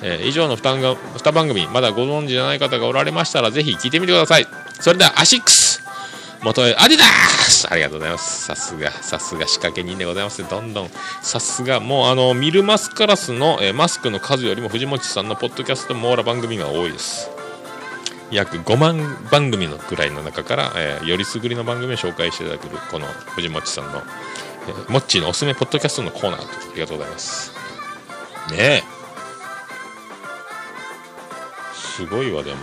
[0.00, 4.46] えー、以上の 2, 2番組まだご存知じゃない方がおられましたらぜひ聞いてみてください。
[4.78, 5.82] それではアシックス
[6.44, 7.08] 元へアディダー
[7.50, 7.66] ス。
[7.68, 8.44] ありがとうございます。
[8.44, 10.48] さすがさすが仕掛け人でございます。
[10.48, 10.90] どんどん
[11.20, 17.33] さすがもうあのミルマスカラスの、えー、マスクの数よりも藤本さんのポッドキャスト網羅番組が多いです。
[18.34, 24.02] 約5万番組のくらいの中から、えー、よりすぐりの番組を紹介していただけるこの藤本さんの、
[24.68, 27.52] えー、モッチーのおすすめポッドキャストのコーナーとありがとうございます。
[28.50, 28.82] ねえ。
[31.74, 32.58] すごいわでも。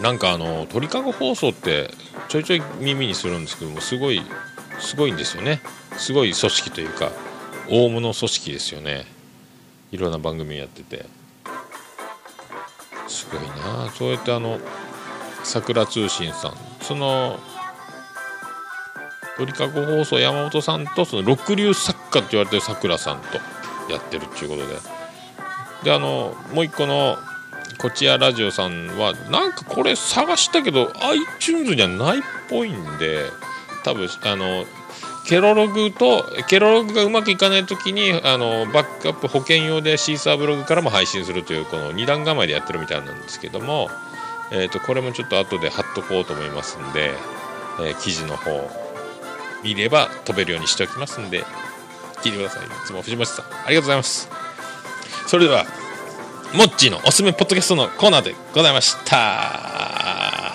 [0.00, 1.90] なんかあの鳥かご放送って
[2.28, 4.22] ちょいちょい耳にするんですけどもすごい
[4.80, 5.60] すごいんですよね。
[5.98, 7.12] すごい組織というか
[7.68, 9.04] 大物組織ですよね。
[9.92, 11.04] いろんな番組やってて。
[13.34, 13.90] ごいな。
[13.90, 14.58] そうやってあの
[15.42, 16.54] 桜通信さん。
[16.80, 17.38] その
[19.36, 24.78] 鳥かご放送山本さんとその六流作家って言われてるさくらさんとやってるっていうことで。
[25.84, 27.18] であのもう一個の
[27.78, 33.30] こちらラジオさんはなんかこれ探したけど iTunes にはないっぽいんで
[33.84, 34.64] 多分あの
[35.24, 43.88] ケロログとケロログがうまくいかない時にあのバックアップ保険用でシーサーブログからも配信するというこの2段構えでやってるみたいなんですけども、
[44.52, 47.12] えー、とこれもちょっと後で貼っとこうと思いますんで、
[47.80, 48.70] えー、記事の方
[49.62, 51.42] 見れば飛べるようにしておきますんで
[52.22, 52.66] 聞いてください。
[52.66, 54.28] いつも藤本さんありがとうございます。
[55.26, 55.64] それでは
[56.54, 60.52] モッチーのおすすめポッドキャストのコーナーでございました。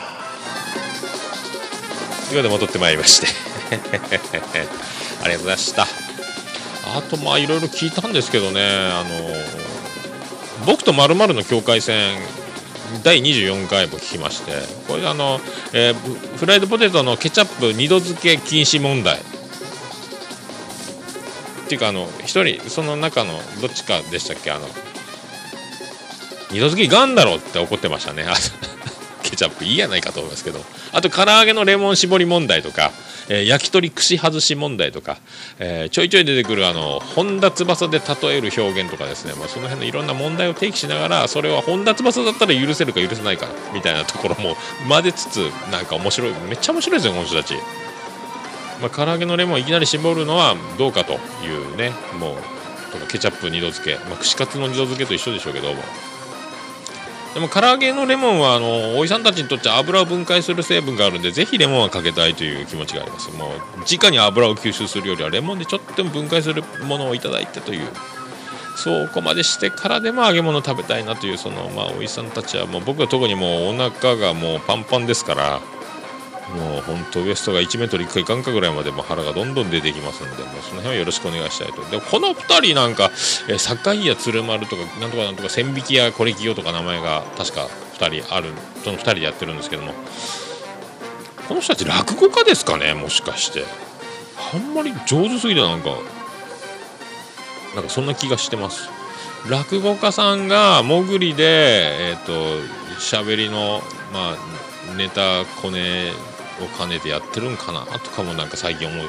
[2.29, 3.48] ということで戻ってまいりまして。
[5.23, 5.87] ありがとうございました。
[6.95, 8.61] あとまあいろいろ聞いたんですけどね。
[8.63, 9.09] あの
[10.65, 12.17] 僕とまるの境界線
[13.03, 14.53] 第24回も聞きまして。
[14.87, 15.39] これあの、
[15.73, 19.17] えー、フライドポテトのケチャップ二度漬け禁止問題。
[19.17, 19.19] っ
[21.69, 24.51] ていうかあの1人その中のどっちかでしたっけ？
[24.51, 24.67] あの
[26.51, 28.25] 二度漬けいかんだろって怒ってましたね。
[29.29, 30.59] ケチャップいいやないかと思いますけど。
[30.91, 32.91] あと唐揚げのレモン絞り問題とか、
[33.29, 35.17] えー、焼き鳥串外し問題とか、
[35.59, 44.55] えー、ちょいちょい出てくるあの本田翼で例える表現とかですね、まあ、その辺のいろんな問題を提起しながらそれは本田翼だったら許せるか許せないかみたいなところも
[44.87, 45.37] 混ぜつつ
[45.71, 47.53] なんか面白いめっちゃ面白いですよこの人たち。
[48.81, 51.17] まあ、唐揚げのレモンいきなり絞るのはどうかとい
[51.51, 55.83] うねもうケチャップ二度漬け、まあ、串カツの二度漬けと一緒でしょうけども。
[57.33, 63.31] でも唐揚げのレモンはあのおじさんたちにとって油を分解する成分があるんでぜひレモンはかけたいという気持ちがあります。
[63.31, 63.49] もう
[63.81, 67.87] 直に油を吸収するよりはレモンでちょっとでも分解するものをいただいてという
[68.75, 75.61] そこまでしてからでも揚げ物食べたいなというそのまあおじさんたちはもう僕は特にもうお腹がもうパンパンですから
[76.55, 81.81] もう本当ウエストが1メートルいくかんかぐらいまでも腹がどんどん出てきますんでもうその辺はよろしくお願いしたいと。
[81.89, 83.11] でこの2人なんか、
[83.47, 87.67] え、坂井や鶴丸とかなんとかなんとか千匹やこれきよとか名前が確か
[87.99, 88.49] 2人ある
[88.83, 89.93] その2人でやってるんですけども。
[91.47, 93.65] この人たち落語家ですかねもしかして。
[94.53, 95.89] あんまり上手すぎだなんか
[97.75, 98.89] なんかそんな気がしてます。
[99.47, 102.33] 落語家さんが潜りでえっ、ー、と
[102.99, 103.81] 喋りの
[104.11, 106.11] まあネタこね
[106.63, 109.07] を兼ねてやってるんかなとかもなんか最近思う。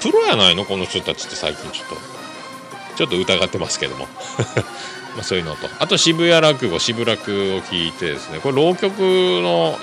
[0.00, 0.64] プロやないの？
[0.64, 2.22] この人たちって最近ちょっと。
[2.96, 4.06] ちょっと疑ってますけども。
[5.16, 5.68] まあそういうのと。
[5.78, 8.38] あと渋谷落語渋落を聞いてですね。
[8.40, 9.78] これ浪曲の、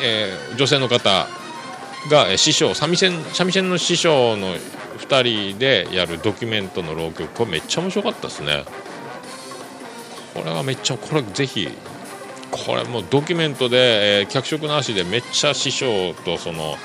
[0.00, 1.28] えー、女性の方
[2.10, 4.54] がえ師匠三味線三味線の師匠の
[4.98, 7.28] 2人でやるドキュメントの浪曲。
[7.34, 8.64] これめっちゃ面白かったですね。
[10.34, 11.68] これはめっちゃこれぜひ
[12.50, 16.76] これもうドキュメントで、えー脚色なしでめっちゃ師匠とその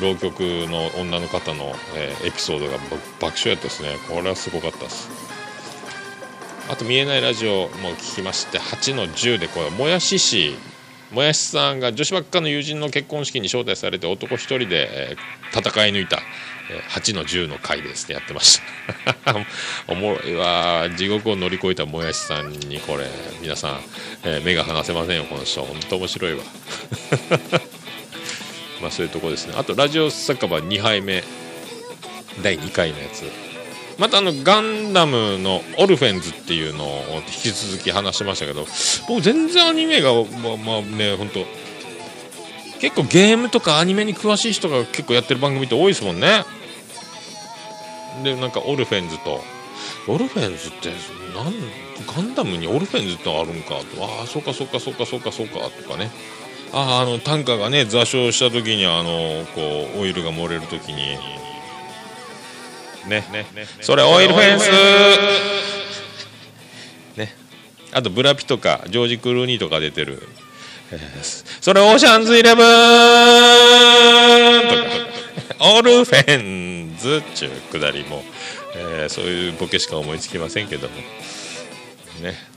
[0.00, 2.78] 浪曲の女の方の、えーエピソードが
[3.20, 3.96] 爆笑やったですね。
[4.08, 5.08] これはすごかったです。
[6.70, 10.56] あと見えないラジオも聞きまして8の10でこれもやし市
[11.12, 16.18] もやしさんが女子ばっかの友人の結婚式に招待されて男一人で、えー戦い抜いた、
[16.90, 18.60] 8の10の回でですねやってまし
[19.24, 19.36] た。
[19.88, 23.06] おもろいわ地獄を乗り越えたもやしさんにこれ
[23.40, 23.80] 皆さん、
[24.24, 26.42] えー目が離せませんよこの人本当面白いわ。
[28.80, 29.54] まあそういうとこですね。
[29.56, 31.24] あとラジオ酒場2杯目。
[32.42, 33.24] 第2回のやつ。
[33.98, 38.66] またあのガンダムのオルフェンズっていうのを引き続き話しましたけど
[39.06, 41.46] 僕全然アニメがまあまあね本当
[42.80, 46.44] 結構ゲームとかアニメに詳しい人が結構やってる番組って多いですもんね。
[48.22, 49.42] でなんかオルフェンズと。
[50.06, 50.90] オルフェンズって
[51.34, 51.54] なん
[52.06, 54.04] ガンダムにオルフェンズってあるんかと。
[54.04, 56.10] ああそうかそうかそうかそうかそうかとかね。
[56.72, 61.16] あああのタンカーがね座礁した時にあのこうオイルが漏れる時に。
[63.08, 63.46] ねね。
[63.80, 64.70] それオイルフェンス。
[67.16, 67.34] ね。
[67.92, 70.28] あとブラピとかジョージ・クルーニーとか出てる、
[71.60, 72.66] それオーシャンズイレブン。
[74.68, 76.38] とかオルフェ
[76.92, 78.22] ンズっちゅうくだりも、
[78.76, 80.96] えーそういうボケしか思いつきませんけども。
[82.22, 82.54] ね。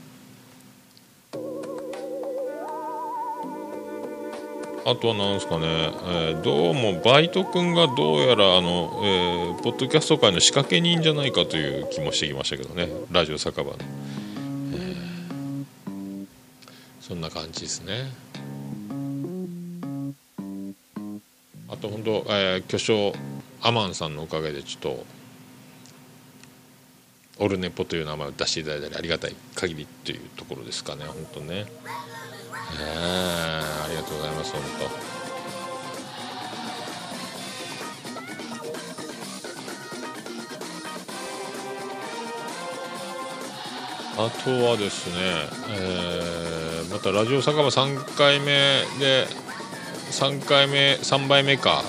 [4.84, 12.88] あとはなんですかね、えーどうもバイト君がどうやらあの、えーポッドキャスト界の仕掛け人じゃないかという気もしてきましたけどね。
[13.10, 15.08] ラジオ酒場の、えー
[17.02, 18.10] そんな感じですね。
[21.70, 23.12] あと本当、えー巨匠
[23.60, 25.04] アマンさんのおかげでちょっと
[27.40, 31.66] オルネポという名前を出していただいたりありがたい限りというところですかね本当ね。
[32.80, 34.62] えーありがとうございます本
[44.16, 44.24] 当。
[44.24, 45.14] あとはですね、
[45.70, 49.26] えーまたラジオ酒場3回目で
[50.10, 51.82] 3回目3倍目か。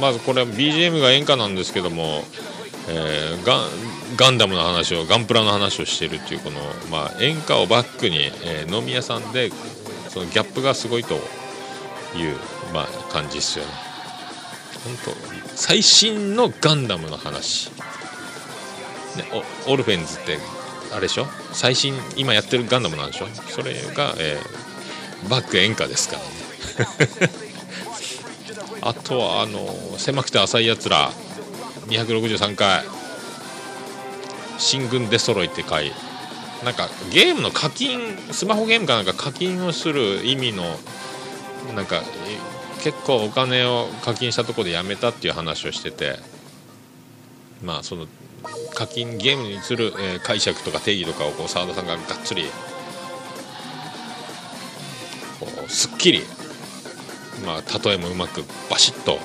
[0.00, 2.24] まずこれ BGM が演歌なんですけども、
[2.88, 3.60] えーガ
[4.16, 6.60] ガンダムの話をガンプラの話をしてるっていうこの、
[6.90, 9.50] まあ、演歌をバックに、えー飲み屋さんで
[10.08, 11.20] そのギャップがすごいという、
[12.74, 13.70] まあ、感じですよね。
[14.84, 17.74] 本当最新のガンダムの話、ね、
[19.68, 20.38] オルフェンズって
[20.92, 21.26] あれでしょ？
[21.52, 23.28] 最新今やってるガンダムなんでしょ？
[23.48, 24.62] それが、えー
[25.30, 27.32] バック演歌ですからね。
[28.82, 29.58] あとはあの
[29.96, 31.10] 狭くて浅いやつら
[31.86, 32.82] 263回。
[34.58, 35.92] 新軍出揃いって回。
[36.64, 40.64] なんかゲームの課金スマホゲームかなんか課金をする意味の
[41.74, 42.02] なんか
[42.84, 46.18] 結構お金を課金したところでやめたっていう話をしてて。
[47.62, 48.06] まあその
[48.74, 52.44] 課金ゲームにする、えー解釈とか定義とかをこう澤田さんががっつり
[55.38, 56.22] こうすっきり
[57.44, 59.18] まあ例えもうまくバシッと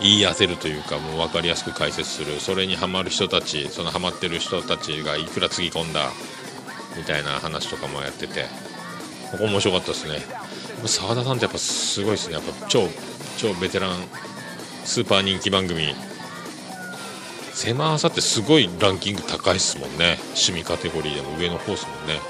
[0.00, 2.40] 言い当てるというかもう分かりやすく解説する。
[2.40, 6.10] それにハマる人たちそのハマってる人たちがいくらつぎ込んだ
[6.96, 8.46] みたいな話とかもやってて。
[9.32, 10.18] ここ面白かったですね。
[10.84, 12.34] 澤田さんってやっぱすごいですね。
[12.34, 12.86] やっぱ超
[13.38, 13.96] 超ベテラン
[14.84, 15.94] スーパー人気番組。
[17.54, 20.18] 狭さってすごいランキング高いですもんね。
[20.34, 22.20] 趣味カテゴリーでも上の方ですもんね。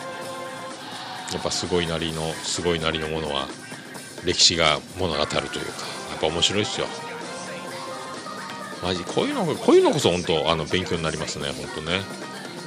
[1.32, 3.48] やっぱすごいなりのすごいなりのものは。
[4.24, 5.62] 歴史が物語るというかや
[6.16, 6.86] っぱ面白いですよ。
[8.82, 12.00] マジこういうのこういうのこそ本当あの勉強になりますね本当ね。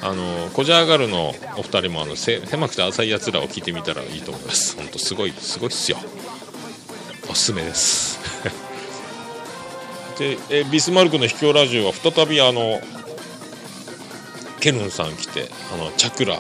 [0.02, 4.78] あのコジャーガルのお二人もあの狭くて浅いやつらを聞いてみたらいいと思います。
[4.78, 5.98] 本当すごいすごいっすよ。
[7.30, 8.20] おすすめです。
[10.20, 12.82] でえビスマルクの秘境ラジオは再びあの
[14.60, 16.40] ケルンさん来てあのチャクラ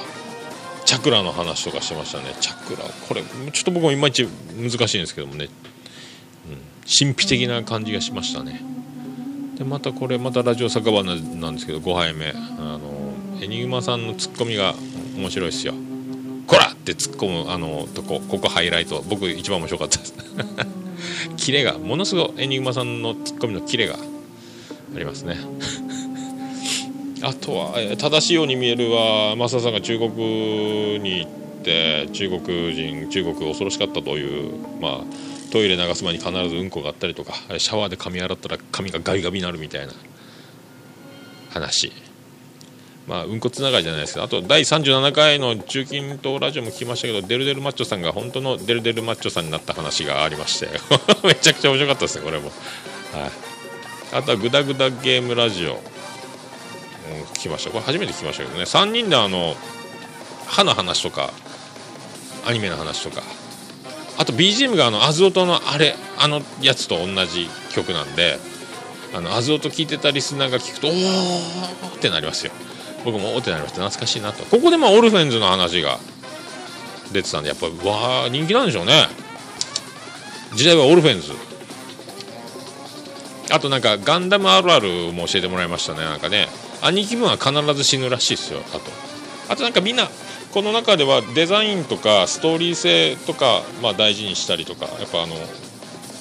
[0.85, 2.35] チャクラの話とかしてましたね。
[2.39, 2.83] チャクラ。
[3.07, 3.21] これ
[3.51, 5.49] ちょっと僕もいまいち難しいんですけどもね、うん、
[6.87, 8.61] 神秘的な感じがしましたね。
[9.57, 11.15] でまたこれまたラジオ酒場な
[11.49, 12.29] んですけど5杯目。
[12.29, 14.75] あのエニグマさんのツッコミが
[15.17, 15.73] 面白いですよ
[16.47, 19.03] 「こら!」って突っ込むあのとこここハイライト。
[19.09, 20.13] 僕一番面白かったです。
[21.37, 25.37] キレがものすごいエニグマさんのツッコミのキレがありますね。
[27.21, 35.03] あとは、えー正しいように見えるは増田さんが中国に行って中国人中国恐ろしかったというまあ
[35.51, 39.93] トイレ流す前に必ずうんこがあったりとかシャワーで髪洗ったら髪がガビガビになるみたいな
[41.51, 41.91] 話。
[43.07, 44.15] まあうんこつながりじゃないです。
[44.15, 50.69] けどあと第37回の中近東ラジオも聞きましたけどデルデルマッチョさんが本当のデルデルマッチョさんになった話がありまして。
[51.23, 52.51] めちゃくちゃ面白かったですねこれも、はい、
[54.13, 55.79] あとはグダグダゲームラジオ、
[57.11, 57.71] うん、聞きました。
[57.71, 58.63] これ初めて聞きましたけどね。
[58.63, 59.55] 3人であの
[60.47, 61.31] 歯の話とか
[62.47, 63.21] アニメの話とか。
[64.17, 68.39] あと BGM があのアズオトのあれあのやつと同じ曲なんで
[69.13, 72.53] あのアズオト聞いてたリスナーが聞くとおーってなりますよ。
[73.03, 74.43] 僕もおーってなりました懐かしいなと。
[74.45, 75.99] ここでまあオルフェンズの話が
[77.11, 79.07] 出てたんでやっぱりわあ人気なんでしょうね。
[80.55, 81.33] 時代はオルフェンズ。
[83.51, 85.99] あとなんかガンダムあるあるも教えてもらいましたね。
[85.99, 86.47] なんかね。
[86.85, 88.81] 兄貴分は必ず死ぬらしいですよあと。
[89.49, 90.07] あとなんかみんな
[90.53, 95.35] この中ではデザインとかストーリー性とか、まあ、大事にしたりとかやっぱあの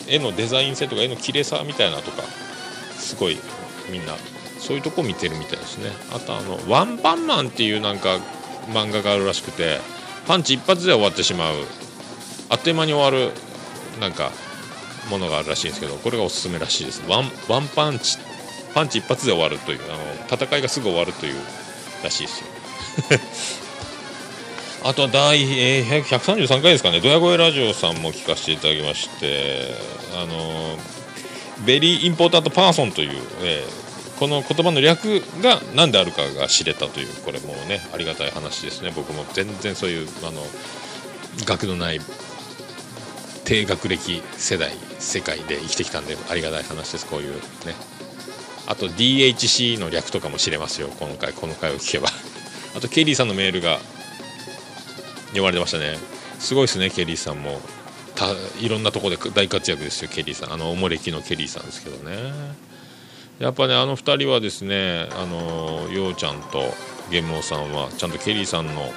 [0.08, 2.22] 絵のデザイン性とか絵の綺麗さみたいなとか
[2.98, 3.38] すごい
[3.90, 4.14] みんな
[4.58, 5.90] そういうとこ見てるみたいですね。
[6.12, 8.18] あとあの「ワンパンマン」っていうなんか
[8.72, 9.78] 漫画があるらしくて
[10.26, 11.54] パンチ一発で終わってしまう
[12.48, 13.32] あっという間に終わる
[14.00, 14.30] なんか
[15.10, 17.02] ものがあるらしいんですけどこれがおすすめらしいです。
[17.06, 18.18] One One Punch
[18.74, 21.34] パンチ一発で終わるというあの戦いがすぐ終わるという
[22.02, 22.46] らしいですよ。
[24.84, 29.74] あとは第、えー133回ですかね、ドヤ声ラジオさんも聞かせていただきまして、
[30.14, 30.78] あの
[31.64, 33.84] Very Important Person という、えー
[34.18, 40.46] この言葉の略が何であるかが知れたという、これもうね、ありがたい話ですね、僕も全然そういう、あの
[41.44, 42.00] 学のない
[43.44, 47.40] 低学歴世代、世界で生きてきたんで、ありがたい話です、こういうね。
[48.66, 52.08] あと DHC の略とかも知れますよ、今回、この回を聞けば。
[52.76, 53.78] あと、ケリーさんのメールが
[55.28, 55.98] 読まれてましたね。
[56.38, 57.60] すごいですねケリーさんも。
[58.14, 58.26] た
[58.60, 60.52] いろんなとこで大活躍ですよケリーさん。
[60.52, 62.32] あのおもれきのケリーさんですけどね。
[63.38, 66.72] やっぱねあの2人はですねあのようちゃんと
[67.10, 68.92] ゲンモさんはちゃんとケリーさんの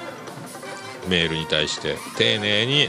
[1.08, 2.88] メールに対して丁寧に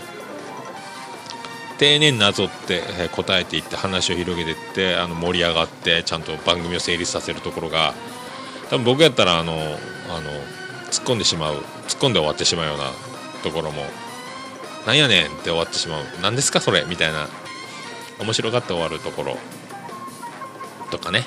[1.80, 7.94] 丁寧になぞってえ答えていって話を広げていってあの盛り上がってちゃんと番組を成立させるところが
[8.70, 10.30] 多分僕やったらあのあの
[10.92, 11.64] 突っ込んでしまう突っ
[12.02, 12.92] 込んで終わってしまうような
[13.44, 13.84] ところも
[14.86, 16.84] なんやねんって終わってしまう何ですかそれ？
[16.86, 17.28] みたいな
[18.20, 19.38] 面白がって終わるところ
[20.92, 21.26] とかね。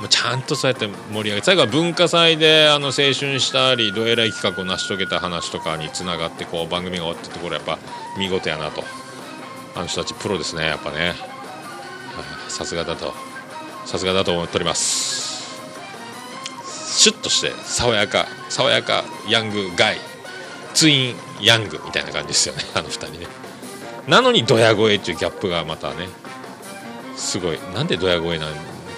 [0.00, 7.78] もうちゃんとそうやって盛り上げ最後は文化祭であの青春したりどえらい企画を成し遂げた話とかにつながってこう番組が終わったところやっぱ
[8.18, 8.82] 見事やなと。
[9.74, 11.14] あの人たちプロですねやっぱね。
[12.48, 13.12] さすがだと。
[13.84, 15.24] さすがだと思っております。
[16.96, 19.98] シュッとして爽やか爽やかヤングガイ
[20.74, 23.26] ツインヤングみたいな感じですよね あの2人ね。
[24.06, 26.08] なのにドヤ声っていうギャップがまたね
[27.16, 27.58] すごい。
[27.74, 28.48] なんでドヤ声なん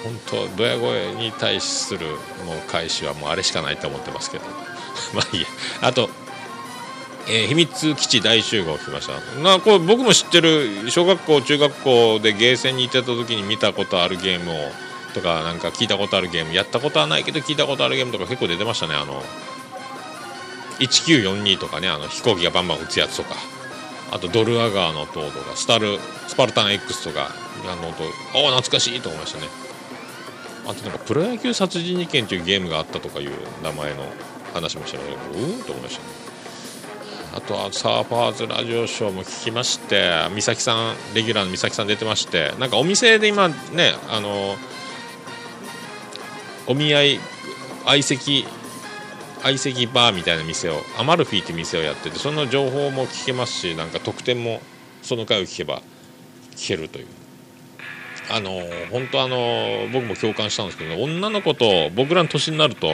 [0.04, 2.06] 本当ドヤ声に対する
[2.44, 4.44] もう返しはもうあれしかないと思ってますけど。
[5.14, 5.48] まあいいや。
[5.80, 6.10] あと、
[7.28, 9.14] えー秘密基地大集合を聞きました。
[9.40, 14.54] なこれ僕も知ってる小学校中学校でゲーセンに行ってた時に見たことあるゲームを
[15.14, 18.94] とかなんか聞いたことあるゲームやったことはないけど聞いたことあるゲームとか結構出てましたね。
[18.94, 19.22] あの
[20.78, 23.34] 1942とかねあの飛行機がバンバン撃つやつとか。
[24.12, 25.98] あとドルアガーの塔とかスタル
[26.28, 27.30] スパルタン X とか
[27.66, 28.04] あのと
[28.34, 29.48] おお懐かしいと思いましたね。
[30.64, 33.32] あとなんかプロ野球殺人事件というゲームがあったとかいう
[33.64, 34.04] 名前の
[34.54, 36.25] 話もしてましたのでうーんと思いましたね。
[37.36, 44.56] あとはサーファーズラジオショーも聞きまして美咲さんレギュラーの美咲さん出てましてなんかお店で今ねあの
[46.66, 47.20] お見合い
[47.84, 48.46] 相席
[49.42, 54.62] 相席バーみたいな店をアマルフィーって店をやっててその情報も聞けますしなんか特典も
[55.02, 55.82] その回を聞けば
[56.52, 57.06] 聞けるという。
[58.30, 62.88] あの本当あの僕も共感したんですけど、女の子と僕らの年になると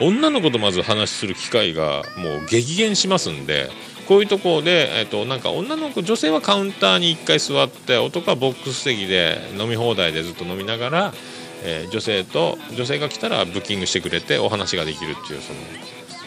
[0.00, 3.70] 女の子とまず話する機会がもう激減しますんで
[4.08, 11.14] こういうところで、えっと、なんか女の子女性はカウンターに1回座って男はボックス席で飲み放題でずっと飲みながら、
[11.62, 15.52] えー女性と女性が来たらブッキングしてくれてお話ができるっていうそ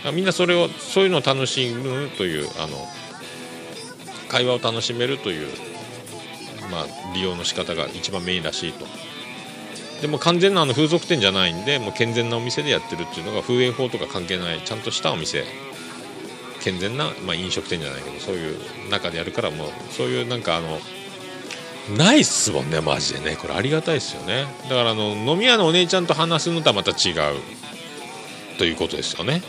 [0.07, 2.77] のみんなそれをそういうのを楽しむというあの
[4.29, 5.47] 会話を楽しめるという、
[6.71, 8.85] まあ、利用の仕方が一番メインらしいと。
[10.01, 15.43] でも完全なあの風俗店じゃないんでもう健全なお店でやってるっていうのが風営法とか関係ないちゃんとしたお店。
[16.61, 18.57] 健全な、まあ、飲食店じゃないけどそういう
[18.89, 20.79] 中でやるからもうそういうなんかあの
[21.95, 23.37] ないっすもんねマジでね。
[23.37, 24.45] これありがたいですよね。
[24.63, 27.39] だからあの飲み屋のお姉ちゃんと話すのとはまた違う
[28.57, 29.41] ということですよね。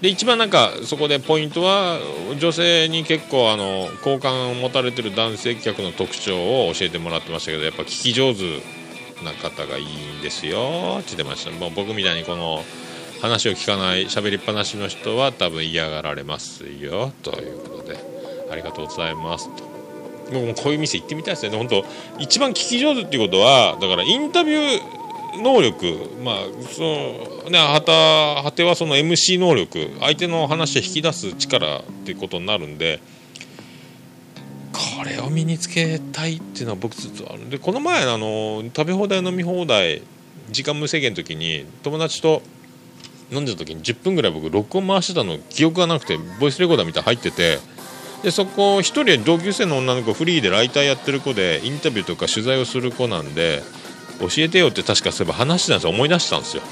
[0.00, 1.98] で一番なんかそこでポイントは
[2.38, 8.62] 女性に結構あの好感を持たれてる男性客の特徴を教えてもらってましたけどやっぱ聞き上手
[9.24, 11.50] な方がいいんですよって言ってました。
[11.50, 12.62] もう僕みたいにこの
[13.20, 18.18] 話を聞かない喋りっぱなしの人は多分嫌がられますよということで。
[18.50, 19.48] ありがとうございます。
[19.54, 19.62] と
[20.32, 21.56] 僕もこういう店行ってみたいですね。
[21.56, 21.84] 本当
[22.18, 26.36] 一番聞き上手っていうことはだからインタビュー能力まあ
[26.70, 26.82] そ
[27.44, 33.00] のねはた果てはその MC 能力相手の話を引き出す力っていうことになるんで
[34.72, 37.44] これを身につけたいっていうのは僕ずっとある。
[37.44, 40.02] んでこの前あの食べ放題飲み放題
[40.50, 42.42] 時間無制限の時に友達と
[43.30, 47.58] 飲んでた時に10分ぐらい僕録音回してたの記憶がなくてボイスレコーダーみたいなの入ってて
[48.22, 53.62] でそこ一人同級生の女の子フリーでライターやってる子でインタビューとか取材をする子なんで
[54.20, 55.90] 教えてよって確かそういえば話してたんですよ。
[55.90, 56.62] 思い出したんですよ。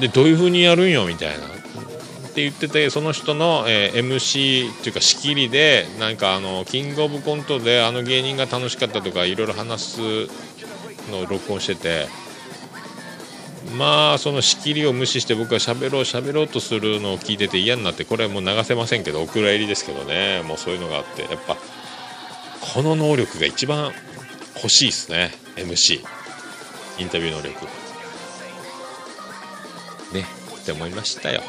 [0.00, 1.46] でどういう風にやるんよみたいな。
[1.46, 10.00] って言っててその人の、えー MC っていうか仕切りでなんかあのキングオブコントであの芸人が楽しかったとかいろいろ話す
[11.10, 12.30] のを録音してて。
[13.76, 20.42] まあその仕切りを無視して僕は喋ろう喋ろうとするのを聞いてて嫌になってこれはもう流せませんけどお蔵入りですけどね。
[20.42, 21.22] もうそういうのがあって。
[21.22, 21.56] やっぱ
[22.60, 23.92] この能力が一番
[24.62, 26.00] 欲しいですね MC
[26.98, 27.64] インタビュー能力
[30.12, 30.24] ね
[30.60, 31.40] って思いましたよ。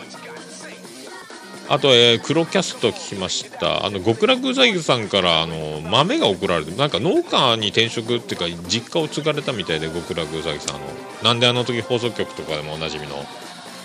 [1.68, 3.86] あと、えー黒キャスト聞きました。
[3.86, 10.76] あの極楽うさぎさんからあの豆が送られてなんか農家に転職っていうか実家を継がれたみたいで極楽うさぎさん。
[10.76, 10.86] あの
[11.24, 13.26] なんであの時放送局とかでもおなじみの。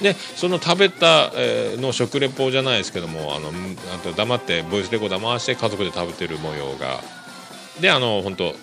[0.03, 3.51] でその食べた、えーの食レポじゃないですけどもあの
[3.95, 7.01] あと黙ってボイスレコーダー回して家族で食べてる模様が。
[7.81, 8.55] であの本当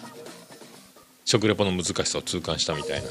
[1.25, 3.09] 食レポの難しさを痛感したみたいな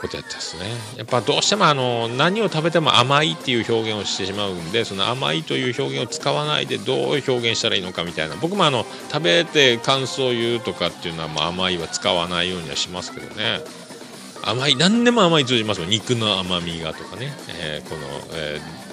[0.00, 0.64] ことやったですね。
[0.96, 8.36] やっぱどうしてもあの何を食べても甘いっていう表現をしてしまうんでその甘いという表現を使わないでどう表現したらいいのかみたいな。
[8.36, 13.60] 僕もあの食べて感想を言うとかっていうのはもう甘いは使わないようにはしますけどね。
[14.42, 18.02] 甘い何でも甘い通じますもん肉の甘みがとかね、えーこの、
[18.34, 18.90] えー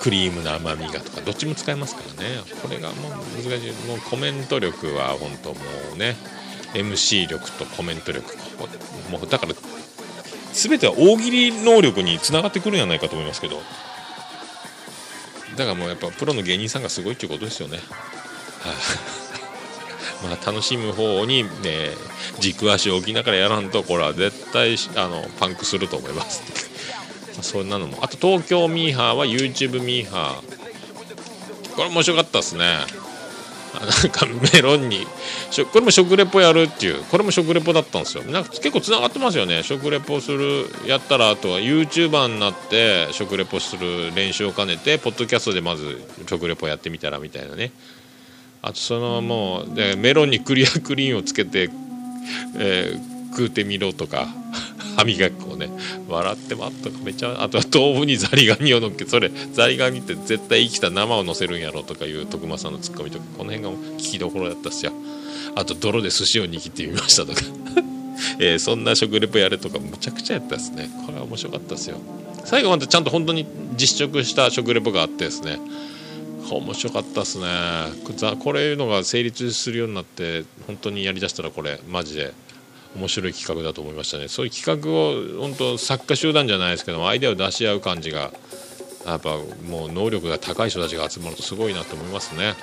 [0.00, 1.22] クリームの甘みがとか。
[1.22, 2.40] どっちも使えますからね。
[2.60, 3.72] これがもう難しい。
[3.88, 5.56] もうコメント力は本当も
[5.94, 6.14] うね
[6.74, 8.28] MC 力とコメント力
[9.10, 9.54] もうだから
[10.52, 13.60] 全ては大喜利能力につながってくるんじゃないかと思いますけど
[15.56, 17.78] だからもうやっぱプロの芸人さんがすごいっていうことですよね。
[17.78, 17.86] はい
[20.26, 21.90] まあ、楽しむ方に、ね、
[22.40, 26.42] 軸足を置きながらやらんとこれは絶対あのパンクすると思います。
[27.34, 33.03] まあそんなのもあと東京ミーハーは YouTube ミーハーこれ面白かったですね。
[33.80, 35.06] なんかメロンに
[35.72, 38.24] これも食レポやるっていうこれも食レポだったんですよ。
[38.24, 39.62] なんか結構つながってますよね。
[39.62, 47.72] 食レポするやったらあとは YouTuber になって食レポする練習を兼ねてポッドキャストでまず食レポやってみたらみたいなね。
[48.62, 51.70] あとそのもうでメロンにクリアクリーンをつけて、
[52.56, 54.28] えー食うてみろとか。
[54.96, 55.70] 歯磨き粉をね
[56.08, 64.92] 笑ってまっとかめちゃあとは豆腐にザリガニを乗っけそれザリガニって絶対生きた生を乗せるんやろとかいう徳間さんのツッコミとかこの辺が聞きどころだったっすよ。
[65.56, 67.40] あと泥で寿司を握ってみましたとか、
[68.40, 70.90] えーそんな食レポやれとかむちゃくちゃやったですね。
[71.06, 71.98] これは面白かったですよ。
[72.44, 73.46] 最後までちゃんと本当に
[73.76, 75.58] 実食した食レポがあってですね。
[76.50, 77.46] 面白かったですね。
[78.38, 82.32] これいうのが成立するようになって本当にやりだしたらこれマジで。
[82.96, 84.28] 面白い企画だと思いましたね。
[84.28, 88.32] そういう企画を本当作家集団じゃないですけどもアイデアを出し合う感じが
[89.06, 89.36] やっぱ
[89.68, 92.54] もう能力が高い人たちが集まるとすごいなと思いますね。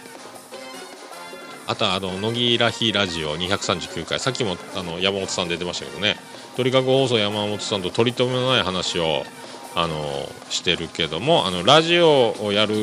[1.68, 4.20] あとはあの乃木らひラジオ239回。
[4.20, 6.18] さっきもあの山本さん出てましたけどね。
[6.58, 9.24] 鳥かご放送山本さんと取り留めのない話を
[9.76, 12.74] あのしてるけどもあのラジオをやる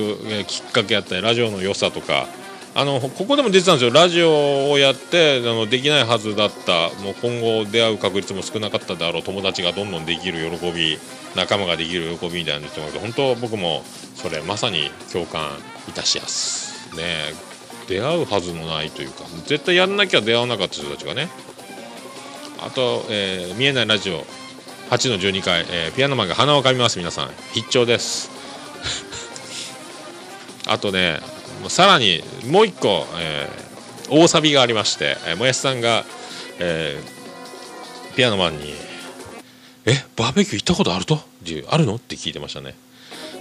[0.47, 2.27] きっかけやったりラジオの良さとか
[2.75, 3.93] あのここでも出てたんですよ。
[3.93, 6.91] ラジオをやってあのできないはずだった。
[7.03, 9.23] もう今後出会う確率も少なかったであろう。
[9.23, 10.99] 友達がどんどんできる喜び
[11.35, 13.83] 仲間ができる喜びみたいなの言って本当僕も
[14.15, 15.51] それまさに共感
[15.89, 16.95] いたしやす。
[16.97, 17.33] ね
[17.89, 21.29] 出会うはずのないというか絶対やんなきゃ出会わなかった人たちがね。
[22.61, 24.25] あと、えー見えないラジオ。
[24.91, 27.31] 8の12回、えーピアノマンが鼻をかみます皆さん。
[27.53, 28.31] 必聴です。
[30.67, 31.21] あとね
[31.69, 33.69] さらにもう一個、えー
[34.11, 36.05] 大サビがありまして、えーもやしさんが、
[36.59, 38.75] えーピアノマンに
[39.87, 42.75] 「えバーベキュー行ったことあると?」って「あるの?」って聞いてましたね、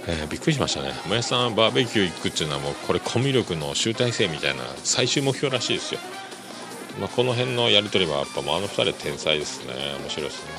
[0.06, 0.92] えーびっくりしましたね。
[1.06, 6.00] もやしさんバーベキュー行くっていうのはもうこれコミュ力の集大成みたいな最終目標らしいですよ。
[7.00, 9.72] まあ、この辺のやり取りはやっぱもうあの二人天才ですね。
[10.02, 10.50] 面白いですね。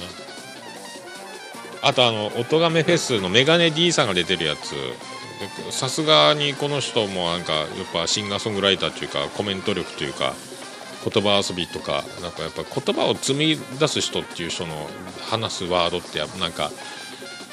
[1.81, 4.73] あとあの音亀フェスのメガネ D さんが出てるやつ。
[5.71, 10.33] さすがにこの人もなんかやっぱシンガーソングライターというかコメント力というか
[11.09, 14.89] 言葉遊びとかなんかやっぱ言葉を紡ぎ出す人っていう人の
[15.29, 16.63] 話すワードってやっぱなんか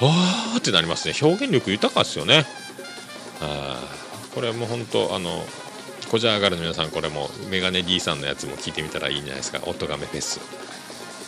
[0.01, 1.15] わーってなりますね。
[1.23, 2.45] 表現力豊かですよね。
[3.41, 3.79] あ
[4.35, 5.45] これも本当あの
[6.11, 9.61] こじゃ上がるの皆さんこれもメガネ D さんのやつも聞いてみたらいいんじゃないですか。
[9.65, 10.41] 音亀フェス。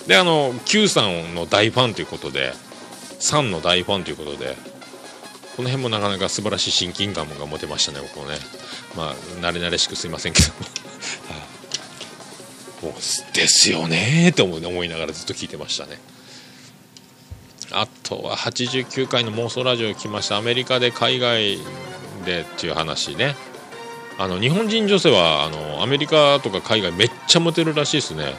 [0.06, 2.52] であの Q さんの大ファンということで
[3.20, 4.56] サンの大ファンということで
[5.58, 8.36] この辺もなかなか素晴らしい親近感が持てましたね僕もね。
[8.96, 10.54] まあ慣れ慣れしくすいませんけども。
[12.90, 12.92] もう
[13.34, 15.98] ですよねーって思い思いながらずっと聞いてましたね。
[17.72, 20.36] あとは89回の妄想ラジオ来ました。
[20.36, 21.58] アメリカで海外
[22.24, 23.34] でっていう話ね。
[24.16, 28.36] あの日本人女性はあのアメリカとか海外めっちゃモテるらしいですね。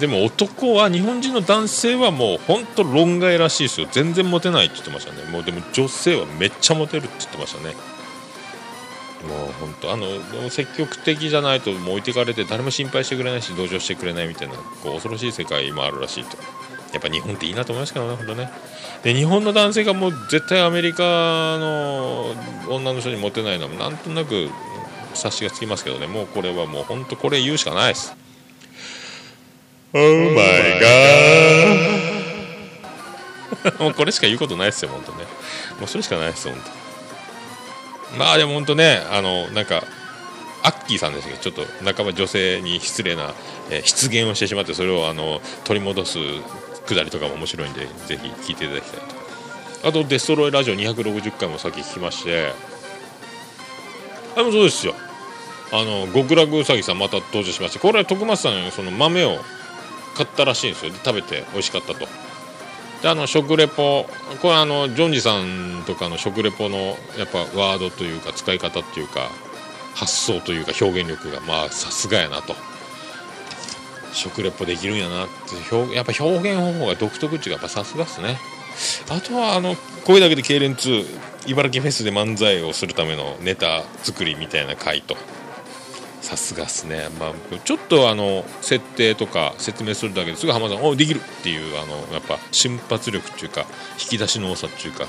[0.00, 3.88] でも男は日本人の男性はもう本当論外らしいですよ。
[3.92, 5.30] 全然モテないって言ってましたね。
[5.30, 7.74] もうでも女性はめっちゃモテるって言ってましたね。
[9.28, 10.06] もう本当あの
[10.50, 16.36] 積極的じゃないともう置いてかれて誰も心配してくれないし同情してくれないみたいなこう恐ろしい世界もあるらしいと。
[16.92, 18.50] やっぱ日本っていいなと思いますけどね本当ね。
[19.02, 21.02] で日本の男性がもう絶対アメリカ
[21.58, 22.34] の
[22.68, 24.50] 女の人にモテないのはなんとなく
[25.14, 26.06] 察しがつきますけどね。
[26.06, 28.14] もうこれはもう本当これ言うしかないです。
[29.94, 29.98] Oh
[30.34, 31.92] my god.
[33.78, 35.24] もうこれしか言うことないですよ本当ね。
[35.78, 36.58] もうそれしかないです本
[38.12, 39.84] 当まあでも本当ねあのなんか
[40.62, 41.34] アッキーさんですけ？
[41.34, 43.34] どちょっと半ば女性に失礼な、
[43.70, 46.18] えー失言をしてしまってそれをあの取り戻す
[46.86, 49.88] くだりとかも面白いんでぜひ聞いていただきたいと。
[49.88, 52.52] あとデストロイラジオ260回もさっき聞きまして。
[54.34, 54.94] あれもそうですよ。
[55.72, 59.42] あの極楽うさぎさんまた登場しましてこれは徳松さんその豆を
[60.14, 60.92] 買ったらしいんですよ。
[60.92, 62.06] で食べて美味しかったと。
[63.02, 64.06] であの食レポ
[64.40, 69.28] これあのジョンジさんとかの食レポのやっぱワードというか使い方っていうか
[69.94, 72.54] 発想というか表現力がまあさすがやなと。
[74.12, 78.38] 食レポできるんやなって表やっぱ表現方法が独特っていうかやっぱさすがっすね。
[79.10, 79.74] あとはあの
[80.04, 81.06] 声だけで痙攣2
[81.46, 85.16] 茨城フェスで漫才をするためのネタ作りみたいな回と。
[86.22, 87.32] さすがっすね、まあ、
[87.64, 93.66] ちょっとあの設定とか説明するだけですぐ浜田さん「おできる!」っていうあのやっぱ瞬発力っていうか
[94.00, 95.06] 引き出しの多さっていうか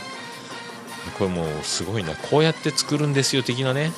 [1.18, 2.15] これもうすごいな。
[2.15, 3.91] こうやって作るんですよ的なね。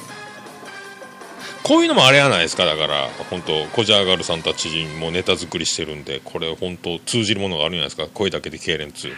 [1.63, 8.07] こういうのもあれやないですかだから本当コジャーガルさんたちもネタ作りしてるんでこれ本当通じるものがあるんじゃないですか。
[8.13, 9.13] 声だけで痙攣2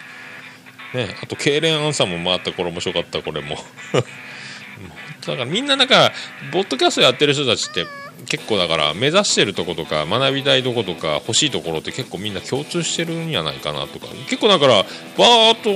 [0.93, 3.57] ねあと痙攣アンサーも回ったこれ面白かったこれも。
[5.31, 6.11] だからみんななんか
[6.51, 7.85] ボッドキャストやってる人たちって
[8.25, 14.83] 結構だから目指してるとことか学びたいとことか欲しいところって結構みんな共通してるんじゃないかなとか結構だから
[15.17, 15.69] バーっと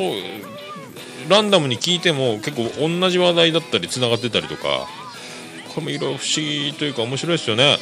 [1.29, 4.87] ランダムに聞いても結構同じ話題だったりつながってたりとか
[5.73, 7.77] これもいろいろ不思議というか面白いですよね。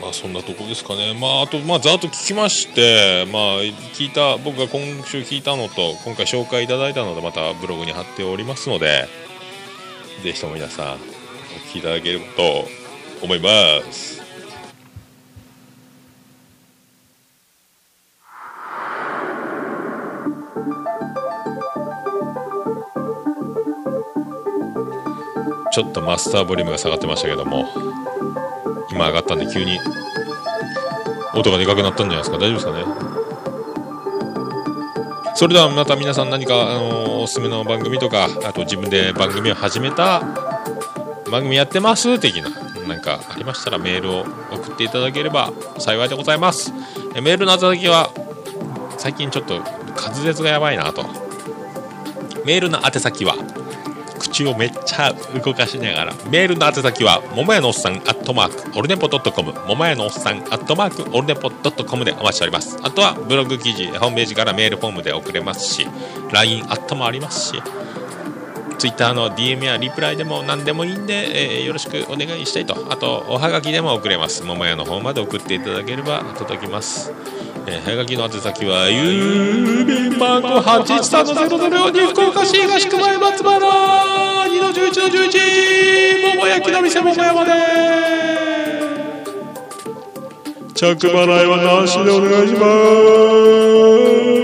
[0.00, 1.14] まあそんなとこですかね。
[1.18, 9.08] まああとまあざっと聞きましてまあ聞いた僕が今週聞いたのと今回紹介いただいたのでまたブログに貼っておりますので
[10.22, 10.96] ぜひとも皆さんお
[11.68, 12.68] 聞きいただければと
[13.22, 13.50] 思いま
[13.92, 14.22] す。
[25.72, 28.03] ちょっとマスターボリュームが下がってましたけども。
[28.94, 29.80] 今上がったんで急に
[31.34, 32.38] 音がでかくなったんじゃないですか？
[32.38, 32.84] 大丈夫ですかね？
[35.36, 40.20] それではまた皆さん何か、あのおすすめの番組とかあと自分で番組を始めた
[41.28, 42.20] 番組やってます？
[42.20, 42.50] 的な
[42.86, 44.20] なんかありましたらメールを
[44.52, 46.72] 送っていただければ幸いでございます。
[47.16, 48.10] えメールの宛先は
[48.96, 51.04] 最近ちょっと滑舌がやばいなと。
[52.44, 53.34] メールの宛先は
[54.34, 62.76] 口をめっちゃ動かしながらメールの宛先は桃屋のおっさんアットマークオルネポドットコム桃屋のおっさんアットマークオルネポドットコムでお待ちしております。
[62.82, 65.86] あとはブログ記事ホームページからメールフォームで送れますし
[66.32, 67.62] LINE アットもありますし
[68.78, 72.86] Twitter の DM やリプライでも何でもいいんで、えーよろしくお願いしたいと。
[72.90, 74.42] あとおはがきでも送れます。
[74.42, 77.12] 桃屋の方まで送っていただければ届きます。
[77.66, 83.58] えー、はがきの宛先は郵便番号813-004福岡市東区前松原
[84.48, 87.52] 2の11の11桃焼きの店桃山で
[90.74, 94.43] 着払いはなしでお願いします。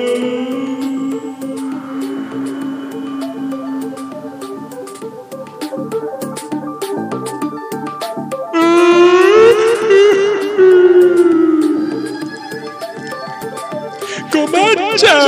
[14.94, 15.18] っちゃう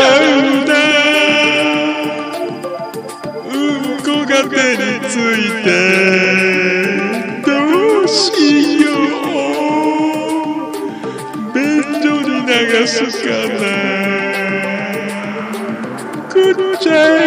[0.66, 0.74] だ
[3.46, 3.56] うん
[4.02, 5.70] こが手について
[7.44, 7.50] ど
[8.02, 8.92] うしよう。
[11.54, 13.28] 便所に流すか
[13.60, 13.62] な。
[16.28, 16.92] くっちゃ
[17.24, 17.26] え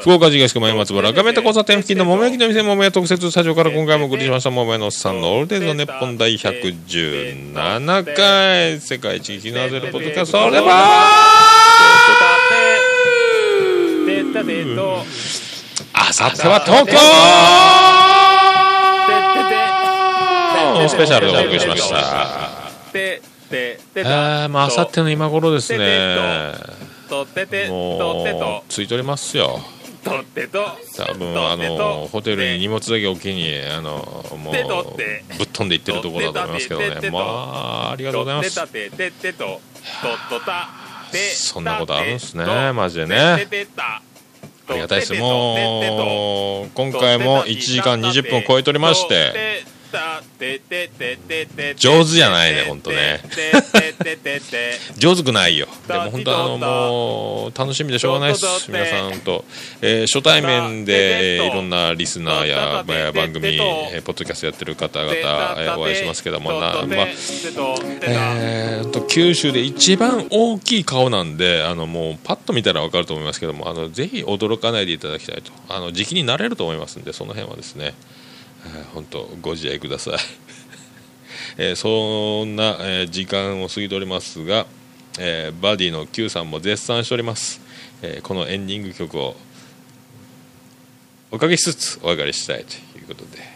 [0.00, 10.66] 福岡市東区前松原画面と交差点付近の桃焼きの店桃屋特設スタジオから今回もお送りしました桃屋のおっさんのオールデイズの日本第117回世界一聞きのゼロポッドキャストでば。
[14.06, 15.04] てたてと
[15.94, 16.96] あさっては東京。
[20.88, 21.96] スペシャルでお送りしました。
[22.92, 23.20] て
[23.50, 26.52] ててあーまああさっての今頃ですね
[27.08, 29.60] とててとてもとうついておりますよ。
[30.04, 30.64] とってと。
[30.96, 35.24] 多分あのホテルに荷物だけ置きにあのもうでとって。
[35.38, 37.10] ぶっ飛んでいってるところだと思いますけどね。
[37.10, 38.50] まあありがとうございます。
[41.34, 43.16] そんなことあるんすねマジでね。
[43.16, 43.38] あ
[44.72, 45.14] りがたいです。
[45.14, 49.64] もう今回も1時間20分を超えておりまして
[51.76, 53.20] 上手じゃないねほんとね
[54.96, 59.44] 上手くないよでも本当あのもう楽しみでしょうがないです皆さんと、
[59.80, 66.82] えー初対面で、いろんなリスナーや、番組、えーポッドキャストやってる方々、えーお会いしますけどもな、まあ
[68.02, 77.94] えーと九州で一番大きい顔なんであのもうパッと見たら分かると思いますけどもあのぜひ驚かないでいただきたいとあの時期になれると思いますんでその辺はですね、
[78.92, 80.14] 本当ご自愛ください、
[81.58, 84.66] えーそんな、えー時間を過ぎておりますが、
[85.18, 87.60] えーバディの Q さんも絶賛しております、
[88.02, 89.36] えーこのエンディング曲を
[91.30, 93.54] おかけしつつお別れしたいということで。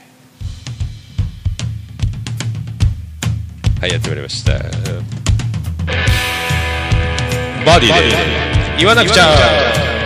[3.80, 4.54] はいやってまいりました。
[7.64, 7.94] バディで
[8.78, 9.97] 言わなくちゃ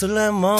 [0.00, 0.59] Sulaiman.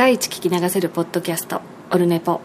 [0.00, 1.60] 世界一聞き流せるポッドキャスト
[1.90, 2.40] オルネポ。